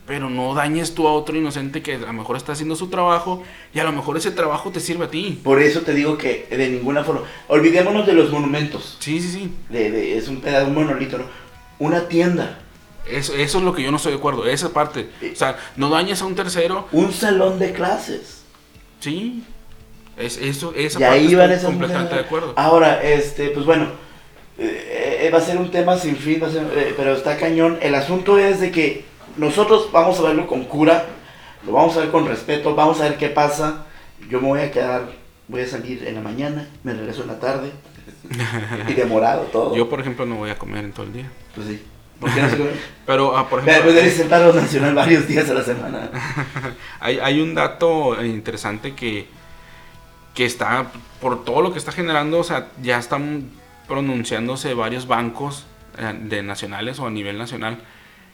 Pero 0.05 0.29
no 0.29 0.53
dañes 0.53 0.93
tú 0.93 1.07
a 1.07 1.13
otro 1.13 1.35
inocente 1.35 1.81
que 1.81 1.95
a 1.95 1.99
lo 1.99 2.13
mejor 2.13 2.37
está 2.37 2.51
haciendo 2.51 2.75
su 2.75 2.89
trabajo 2.89 3.41
y 3.73 3.79
a 3.79 3.83
lo 3.83 3.91
mejor 3.91 4.17
ese 4.17 4.29
trabajo 4.29 4.71
te 4.71 4.79
sirve 4.79 5.05
a 5.05 5.09
ti. 5.09 5.39
Por 5.43 5.61
eso 5.61 5.81
te 5.81 5.93
digo 5.93 6.17
que 6.17 6.47
de 6.49 6.69
ninguna 6.69 7.03
forma. 7.03 7.23
Olvidémonos 7.47 8.05
de 8.05 8.13
los 8.13 8.29
monumentos. 8.29 8.97
Sí, 8.99 9.19
sí, 9.19 9.31
sí. 9.31 9.51
De, 9.69 10.17
es 10.17 10.27
un 10.27 10.41
pedazo, 10.41 10.67
un 10.67 10.75
monolito, 10.75 11.17
¿no? 11.17 11.25
una 11.79 12.07
tienda. 12.07 12.59
Eso, 13.09 13.33
eso 13.35 13.57
es 13.59 13.63
lo 13.63 13.73
que 13.73 13.83
yo 13.83 13.91
no 13.91 13.97
estoy 13.97 14.13
de 14.13 14.17
acuerdo, 14.17 14.45
esa 14.47 14.73
parte. 14.73 15.09
O 15.31 15.35
sea, 15.35 15.57
no 15.75 15.89
dañes 15.89 16.21
a 16.21 16.25
un 16.25 16.35
tercero. 16.35 16.87
Un 16.91 17.11
salón 17.13 17.59
de 17.59 17.71
clases. 17.71 18.43
Sí. 18.99 19.43
Es, 20.17 20.37
eso, 20.37 20.73
esa 20.75 20.99
y 20.99 21.01
parte 21.01 21.19
ahí 21.19 21.35
van 21.35 21.59
completamente 21.59 22.15
de 22.15 22.21
acuerdo. 22.21 22.53
Ahora, 22.55 23.03
este, 23.03 23.49
pues 23.49 23.65
bueno, 23.65 23.87
eh, 24.57 25.19
eh, 25.23 25.29
va 25.29 25.39
a 25.39 25.41
ser 25.41 25.57
un 25.57 25.69
tema 25.69 25.97
sin 25.97 26.15
fin, 26.15 26.41
eh, 26.43 26.93
pero 26.95 27.13
está 27.13 27.37
cañón. 27.37 27.77
El 27.81 27.95
asunto 27.95 28.37
es 28.37 28.61
de 28.61 28.71
que 28.71 29.03
nosotros 29.35 29.89
vamos 29.91 30.19
a 30.19 30.23
verlo 30.23 30.47
con 30.47 30.63
cura, 30.63 31.05
lo 31.65 31.73
vamos 31.73 31.97
a 31.97 32.01
ver 32.01 32.11
con 32.11 32.27
respeto, 32.27 32.75
vamos 32.75 33.01
a 33.01 33.03
ver 33.03 33.17
qué 33.17 33.29
pasa. 33.29 33.85
Yo 34.29 34.39
me 34.39 34.47
voy 34.47 34.61
a 34.61 34.71
quedar, 34.71 35.09
voy 35.47 35.61
a 35.61 35.67
salir 35.67 36.07
en 36.07 36.15
la 36.15 36.21
mañana, 36.21 36.69
me 36.83 36.93
regreso 36.93 37.23
en 37.23 37.27
la 37.27 37.39
tarde, 37.39 37.71
y 38.87 38.93
demorado 38.93 39.43
todo. 39.43 39.75
Yo, 39.75 39.89
por 39.89 39.99
ejemplo, 39.99 40.25
no 40.25 40.35
voy 40.35 40.49
a 40.49 40.57
comer 40.57 40.85
en 40.85 40.93
todo 40.93 41.05
el 41.05 41.13
día. 41.13 41.29
Pues 41.53 41.67
sí. 41.67 41.83
¿Por 42.19 42.33
qué 42.33 42.41
no 42.41 42.49
se 42.49 42.57
come? 42.57 42.69
Pero, 43.05 43.37
ah, 43.37 43.49
por 43.49 43.59
ejemplo... 43.59 43.91
Puedes 43.91 44.17
ir 44.17 44.29
paro 44.29 44.53
nacional 44.53 44.95
varios 44.95 45.27
días 45.27 45.49
a 45.49 45.53
la 45.53 45.63
semana. 45.63 46.09
hay, 47.01 47.19
hay 47.19 47.41
un 47.41 47.53
dato 47.53 48.23
interesante 48.23 48.95
que, 48.95 49.27
que 50.35 50.45
está, 50.45 50.91
por 51.21 51.43
todo 51.43 51.61
lo 51.61 51.71
que 51.71 51.79
está 51.79 51.91
generando, 51.91 52.39
o 52.39 52.43
sea, 52.43 52.67
ya 52.81 52.99
están 52.99 53.49
pronunciándose 53.87 54.73
varios 54.73 55.07
bancos 55.07 55.65
eh, 55.97 56.13
de 56.19 56.43
nacionales 56.43 56.99
o 56.99 57.07
a 57.07 57.09
nivel 57.09 57.37
nacional 57.37 57.79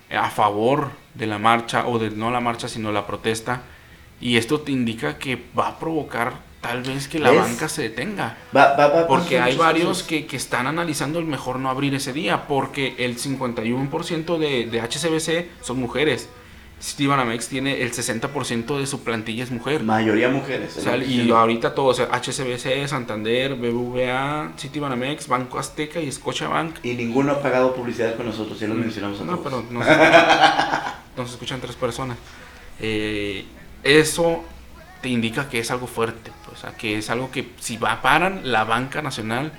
eh, 0.10 0.18
a 0.18 0.30
favor 0.30 0.92
de 1.14 1.28
la 1.28 1.38
marcha, 1.38 1.88
o 1.88 2.00
de 2.00 2.10
no 2.10 2.32
la 2.32 2.40
marcha, 2.40 2.68
sino 2.68 2.92
la 2.92 3.06
protesta. 3.06 3.62
Y 4.20 4.38
esto 4.38 4.62
te 4.62 4.72
indica 4.72 5.18
que 5.18 5.42
va 5.58 5.68
a 5.68 5.80
provocar 5.80 6.34
tal 6.60 6.82
vez 6.84 7.08
que 7.08 7.20
la 7.20 7.32
banca 7.32 7.70
se 7.70 7.84
detenga. 7.84 8.38
porque 9.08 9.40
hay 9.40 9.56
varios 9.56 10.04
que, 10.04 10.28
están 10.32 10.68
analizando 10.68 11.20
el 11.20 11.26
mejor 11.26 11.60
no 11.60 11.70
abrir 11.70 11.94
ese 11.96 12.14
día, 12.14 12.48
porque 12.48 12.96
el 13.00 13.18
51% 13.18 14.38
de, 14.38 14.66
de 14.66 14.82
HCBC 14.82 15.64
son 15.64 15.80
mujeres. 15.80 16.30
Citibanamex 16.82 17.48
tiene 17.48 17.82
el 17.82 17.91
60% 17.91 18.80
de 18.80 18.88
su 18.88 19.04
plantilla 19.04 19.44
es 19.44 19.52
mujer. 19.52 19.84
Mayoría 19.84 20.30
mujeres. 20.30 20.78
y 21.08 21.30
ahorita 21.30 21.76
todos, 21.76 22.00
HCBC, 22.00 22.88
Santander, 22.88 23.56
BBVA, 23.56 24.54
Citibanamex, 24.58 25.28
Banco 25.28 25.60
Azteca 25.60 26.00
y 26.00 26.12
Scotiabank. 26.12 26.84
Y 26.84 26.96
ninguno 26.96 27.34
ha 27.34 27.41
pagado 27.41 27.76
publicidad 27.76 28.15
con 28.15 28.26
nosotros, 28.26 28.60
ya 28.60 28.67
lo 28.67 28.74
mm, 28.74 28.80
mencionamos 28.80 29.22
a 29.22 29.26
No, 29.26 29.41
pero 29.44 29.63
nos, 29.70 29.86
nos 31.17 31.32
escuchan 31.32 31.62
tres 31.62 31.76
personas. 31.76 32.17
Eh, 32.80 33.46
eso 33.84 34.44
te 35.02 35.10
indica 35.10 35.50
que 35.50 35.60
es 35.60 35.70
algo 35.70 35.86
fuerte. 35.86 36.32
O 36.52 36.56
sea, 36.56 36.72
que 36.72 36.98
es 36.98 37.10
algo 37.10 37.30
que 37.30 37.52
si 37.60 37.78
va, 37.78 38.02
paran 38.02 38.52
la 38.52 38.63
banca 38.63 39.04
nacional, 39.04 39.52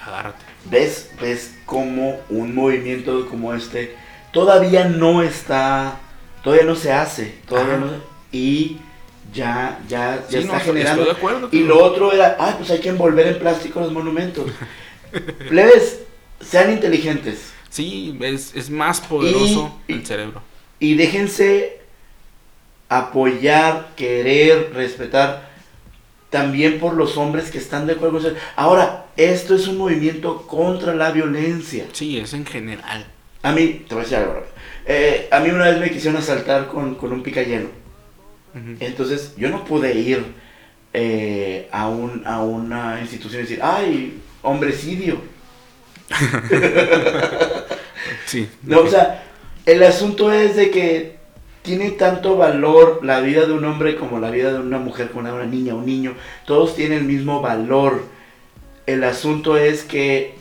agárrate. 0.00 0.44
¿Ves? 0.70 1.10
¿Ves 1.20 1.58
cómo 1.66 2.20
un 2.28 2.54
movimiento 2.54 3.28
como 3.28 3.54
este 3.54 3.96
todavía 4.32 4.84
no 4.84 5.22
está, 5.22 5.98
todavía 6.48 6.66
no 6.66 6.76
se 6.76 6.90
hace, 6.90 7.34
todavía 7.46 7.76
no, 7.76 7.90
y 8.32 8.78
ya, 9.34 9.78
ya, 9.86 10.24
ya 10.30 10.38
está 10.38 10.60
generando. 10.60 11.04
de 11.04 11.10
acuerdo, 11.10 11.50
y 11.52 11.58
lo 11.60 11.84
otro 11.84 12.10
era, 12.10 12.38
ah, 12.40 12.54
pues 12.56 12.70
hay 12.70 12.78
que 12.80 12.88
envolver 12.88 13.26
en 13.26 13.38
plástico 13.38 13.80
los 13.80 13.92
monumentos. 13.92 14.50
Plebes, 15.50 16.04
sean 16.40 16.72
inteligentes. 16.72 17.52
Sí, 17.68 18.16
es, 18.22 18.56
es 18.56 18.70
más 18.70 19.02
poderoso 19.02 19.78
el 19.88 20.06
cerebro. 20.06 20.40
Y 20.80 20.94
déjense 20.94 21.82
apoyar, 22.88 23.90
querer, 23.94 24.70
respetar 24.72 25.50
también 26.30 26.80
por 26.80 26.94
los 26.94 27.18
hombres 27.18 27.50
que 27.50 27.58
están 27.58 27.86
de 27.86 27.92
acuerdo 27.92 28.22
con. 28.22 28.34
Ahora, 28.56 29.08
esto 29.18 29.54
es 29.54 29.68
un 29.68 29.76
movimiento 29.76 30.46
contra 30.46 30.94
la 30.94 31.10
violencia. 31.10 31.84
Sí, 31.92 32.18
es 32.18 32.32
en 32.32 32.46
general. 32.46 33.06
A 33.42 33.52
mí, 33.52 33.84
te 33.86 33.94
voy 33.94 34.00
a 34.00 34.04
decir 34.04 34.16
algo, 34.16 34.46
eh, 34.90 35.28
a 35.30 35.40
mí 35.40 35.50
una 35.50 35.66
vez 35.66 35.78
me 35.78 35.90
quisieron 35.90 36.18
asaltar 36.18 36.68
con, 36.68 36.96
un 37.00 37.22
picayelo. 37.22 37.68
Entonces, 38.80 39.34
yo 39.36 39.50
no 39.50 39.64
pude 39.64 39.94
ir 39.94 40.24
eh, 40.94 41.68
a, 41.70 41.88
un, 41.88 42.26
a 42.26 42.42
una 42.42 42.98
institución 43.00 43.40
y 43.40 43.42
decir, 43.42 43.60
ay, 43.62 44.18
hombrecidio. 44.42 45.20
sí. 48.26 48.48
No, 48.62 48.80
o 48.80 48.88
sea, 48.88 49.24
el 49.66 49.82
asunto 49.82 50.32
es 50.32 50.56
de 50.56 50.70
que 50.70 51.18
tiene 51.60 51.90
tanto 51.90 52.38
valor 52.38 53.00
la 53.04 53.20
vida 53.20 53.44
de 53.44 53.52
un 53.52 53.66
hombre 53.66 53.96
como 53.96 54.18
la 54.18 54.30
vida 54.30 54.52
de 54.52 54.58
una 54.58 54.78
mujer, 54.78 55.10
como 55.10 55.30
una 55.30 55.44
niña, 55.44 55.74
un 55.74 55.84
niño. 55.84 56.14
Todos 56.46 56.74
tienen 56.74 57.00
el 57.00 57.04
mismo 57.04 57.42
valor. 57.42 58.04
El 58.86 59.04
asunto 59.04 59.58
es 59.58 59.84
que 59.84 60.34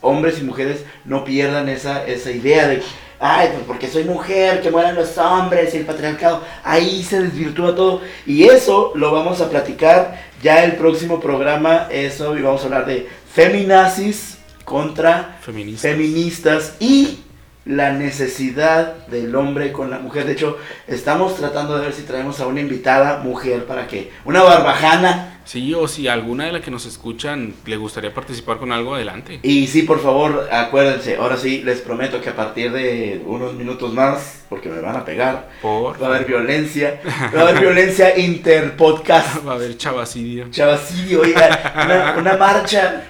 hombres 0.00 0.40
y 0.40 0.42
mujeres 0.42 0.84
no 1.04 1.24
pierdan 1.24 1.68
esa, 1.68 2.04
esa 2.04 2.32
idea 2.32 2.66
de, 2.66 2.82
ay, 3.22 3.50
pues 3.52 3.64
porque 3.66 3.88
soy 3.88 4.02
mujer, 4.02 4.60
que 4.60 4.70
mueran 4.70 4.96
los 4.96 5.16
hombres 5.16 5.72
y 5.72 5.78
el 5.78 5.86
patriarcado. 5.86 6.42
Ahí 6.64 7.04
se 7.04 7.22
desvirtúa 7.22 7.74
todo. 7.74 8.02
Y 8.26 8.44
eso 8.44 8.92
lo 8.96 9.12
vamos 9.12 9.40
a 9.40 9.48
platicar 9.48 10.20
ya 10.42 10.64
el 10.64 10.72
próximo 10.72 11.20
programa. 11.20 11.86
Eso, 11.90 12.36
y 12.36 12.42
vamos 12.42 12.62
a 12.62 12.64
hablar 12.64 12.84
de 12.84 13.08
feminazis 13.32 14.38
contra 14.64 15.38
feministas 15.40 16.74
y 16.80 17.20
la 17.64 17.92
necesidad 17.92 19.06
del 19.06 19.34
hombre 19.36 19.70
con 19.70 19.88
la 19.88 20.00
mujer. 20.00 20.26
De 20.26 20.32
hecho, 20.32 20.58
estamos 20.88 21.36
tratando 21.36 21.78
de 21.78 21.84
ver 21.86 21.92
si 21.92 22.02
traemos 22.02 22.40
a 22.40 22.48
una 22.48 22.60
invitada 22.60 23.18
mujer 23.18 23.66
para 23.66 23.86
que, 23.86 24.10
una 24.24 24.42
barbajana. 24.42 25.31
Sí, 25.44 25.74
o 25.74 25.88
si 25.88 26.08
alguna 26.08 26.46
de 26.46 26.52
las 26.52 26.62
que 26.62 26.70
nos 26.70 26.86
escuchan 26.86 27.54
le 27.66 27.76
gustaría 27.76 28.12
participar 28.14 28.58
con 28.58 28.72
algo 28.72 28.94
adelante. 28.94 29.40
Y 29.42 29.66
sí, 29.66 29.82
por 29.82 30.00
favor, 30.00 30.48
acuérdense, 30.50 31.16
ahora 31.16 31.36
sí, 31.36 31.62
les 31.62 31.80
prometo 31.80 32.20
que 32.20 32.30
a 32.30 32.36
partir 32.36 32.72
de 32.72 33.22
unos 33.26 33.54
minutos 33.54 33.92
más, 33.92 34.44
porque 34.48 34.68
me 34.68 34.80
van 34.80 34.96
a 34.96 35.04
pegar, 35.04 35.50
por 35.60 36.00
va 36.02 36.06
a 36.06 36.10
haber 36.10 36.26
violencia, 36.26 37.00
va 37.34 37.40
a 37.40 37.48
haber 37.48 37.60
violencia 37.60 38.16
interpodcast. 38.18 39.46
Va 39.46 39.52
a 39.52 39.54
haber 39.56 39.76
chavacidio. 39.76 40.50
Chavacidio, 40.50 41.22
oiga, 41.22 41.72
una, 41.84 42.16
una 42.18 42.36
marcha 42.36 43.04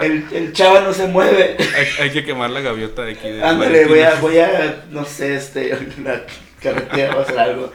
el, 0.00 0.26
el 0.32 0.52
chava 0.52 0.80
no 0.80 0.92
se 0.92 1.06
mueve. 1.06 1.56
Hay, 2.00 2.10
que 2.10 2.24
quemar 2.24 2.50
la 2.50 2.60
gaviota 2.60 3.02
de 3.02 3.12
aquí. 3.12 3.28
De 3.28 3.42
Ándale, 3.42 3.86
voy 3.86 4.00
a, 4.00 4.14
voy 4.16 4.38
a, 4.38 4.84
no 4.90 5.04
sé, 5.04 5.36
este, 5.36 5.76
una 5.98 6.22
carretera, 6.60 7.14
a 7.14 7.22
hacer 7.22 7.38
algo. 7.38 7.72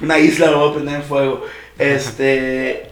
Una 0.00 0.18
isla 0.18 0.50
lo 0.50 0.60
voy 0.60 0.70
a 0.70 0.74
prender 0.74 0.94
en 0.96 1.02
fuego. 1.02 1.46
Este, 1.78 2.90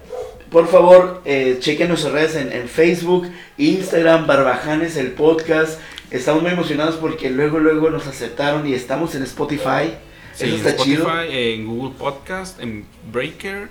por 0.50 0.68
favor, 0.68 1.22
eh, 1.24 1.56
chequen 1.60 1.88
nuestras 1.88 2.12
redes 2.12 2.36
en, 2.36 2.52
en, 2.52 2.68
Facebook, 2.68 3.28
Instagram, 3.58 4.26
Barbajanes, 4.26 4.96
el 4.96 5.12
podcast. 5.12 5.80
Estamos 6.10 6.42
muy 6.42 6.52
emocionados 6.52 6.96
porque 6.96 7.30
luego, 7.30 7.58
luego 7.58 7.90
nos 7.90 8.06
aceptaron 8.06 8.66
y 8.66 8.74
estamos 8.74 9.14
en 9.14 9.22
Spotify. 9.24 9.94
Sí, 10.34 10.46
Eso 10.46 10.56
está 10.56 10.70
en 10.70 10.76
Spotify, 10.76 11.28
en 11.30 11.66
Google 11.66 11.94
Podcast, 11.98 12.60
en 12.60 12.86
Breaker 13.12 13.68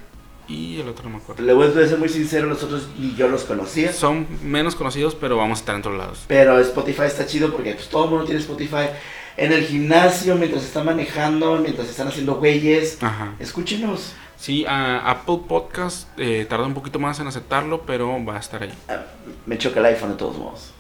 y 0.48 0.80
el 0.80 0.90
otro 0.90 1.06
no 1.06 1.12
me 1.12 1.18
acuerdo. 1.18 1.44
Le 1.44 1.54
voy 1.54 1.68
a 1.68 1.88
ser 1.88 1.98
muy 1.98 2.10
sincero, 2.10 2.48
nosotros 2.48 2.88
ni 3.00 3.16
yo 3.16 3.28
los 3.28 3.44
conocía. 3.44 3.92
Son 3.94 4.28
menos 4.44 4.76
conocidos, 4.76 5.16
pero 5.16 5.38
vamos 5.38 5.60
a 5.60 5.62
estar 5.62 5.76
en 5.76 5.82
todos 5.82 5.98
lados. 5.98 6.26
Pero 6.28 6.60
Spotify 6.60 7.04
está 7.04 7.26
chido 7.26 7.52
porque 7.52 7.74
pues, 7.74 7.90
todo 7.90 8.06
el 8.06 8.10
mundo 8.12 8.26
tiene 8.26 8.42
Spotify. 8.42 8.90
En 9.38 9.52
el 9.52 9.66
gimnasio, 9.66 10.36
mientras 10.36 10.64
están 10.64 10.86
manejando, 10.86 11.58
mientras 11.58 11.90
están 11.90 12.08
haciendo 12.08 12.36
güeyes, 12.36 12.98
escúchenos. 13.40 14.14
Sí, 14.38 14.66
Apple 14.68 15.40
Podcast 15.48 16.08
eh, 16.18 16.46
tarda 16.48 16.66
un 16.66 16.74
poquito 16.74 17.00
más 17.00 17.20
en 17.20 17.28
aceptarlo, 17.28 17.82
pero 17.86 18.24
va 18.26 18.36
a 18.36 18.40
estar 18.40 18.62
ahí. 18.62 18.72
Ah, 18.88 19.04
me 19.46 19.58
choca 19.58 19.80
el 19.80 19.88
iPhone 19.88 20.12
de 20.12 20.18
todos 20.18 20.38
modos. 20.38 20.74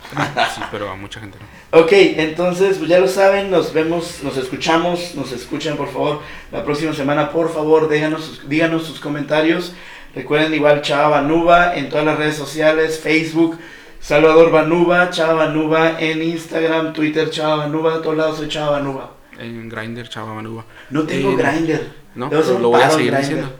sí, 0.55 0.61
pero 0.71 0.89
a 0.89 0.95
mucha 0.95 1.19
gente 1.19 1.37
no. 1.39 1.45
Ok, 1.81 1.91
entonces, 1.91 2.77
pues 2.77 2.89
ya 2.89 2.99
lo 2.99 3.07
saben, 3.07 3.49
nos 3.49 3.73
vemos, 3.73 4.19
nos 4.23 4.37
escuchamos, 4.37 5.15
nos 5.15 5.31
escuchan 5.31 5.77
por 5.77 5.91
favor 5.91 6.21
la 6.51 6.63
próxima 6.63 6.93
semana. 6.93 7.31
Por 7.31 7.51
favor, 7.53 7.89
díganos, 7.89 8.41
díganos 8.47 8.85
sus 8.85 8.99
comentarios. 8.99 9.73
Recuerden 10.13 10.53
igual 10.53 10.81
Chava 10.81 11.09
Banuba 11.09 11.75
en 11.75 11.89
todas 11.89 12.05
las 12.05 12.17
redes 12.17 12.35
sociales, 12.35 12.99
Facebook, 12.99 13.57
Salvador 14.05 14.51
Banuba, 14.51 15.09
Chava 15.09 15.33
Banuba 15.33 15.99
en 15.99 16.21
Instagram, 16.21 16.93
Twitter, 16.93 17.27
Chava 17.31 17.55
Banuba, 17.55 17.95
a 17.95 18.01
todos 18.03 18.15
lados 18.15 18.37
soy 18.37 18.47
Chava 18.47 18.77
Banuba. 18.77 19.15
En 19.39 19.67
Grinder, 19.67 20.07
Chava 20.07 20.31
Manuba. 20.35 20.63
No 20.91 21.07
tengo 21.07 21.31
eh, 21.31 21.35
Grinder. 21.35 21.91
No, 22.13 22.29
pero 22.29 22.59
lo 22.59 22.69
voy 22.69 22.83
a 22.83 22.91
seguir 22.91 23.17
diciendo. 23.17 23.51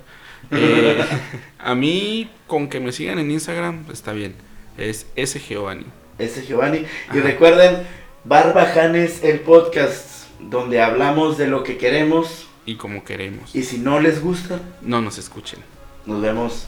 Eh, 0.51 1.03
a 1.57 1.73
mí, 1.73 2.29
con 2.45 2.69
que 2.69 2.79
me 2.79 2.91
sigan 2.91 3.17
en 3.17 3.31
Instagram, 3.31 3.85
está 3.91 4.13
bien. 4.13 4.35
Es 4.77 5.07
S. 5.15 5.39
Giovanni. 5.39 5.87
S. 6.19 6.45
Giovanni. 6.45 6.85
Y 7.11 7.19
recuerden, 7.21 7.77
Barbajanes, 8.23 9.23
el 9.23 9.39
podcast, 9.39 10.27
donde 10.39 10.79
hablamos 10.79 11.39
de 11.39 11.47
lo 11.47 11.63
que 11.63 11.79
queremos. 11.79 12.45
Y 12.67 12.75
como 12.75 13.03
queremos. 13.03 13.55
Y 13.55 13.63
si 13.63 13.79
no 13.79 13.99
les 13.99 14.21
gusta, 14.21 14.59
no 14.83 15.01
nos 15.01 15.17
escuchen. 15.17 15.61
Nos 16.05 16.21
vemos. 16.21 16.67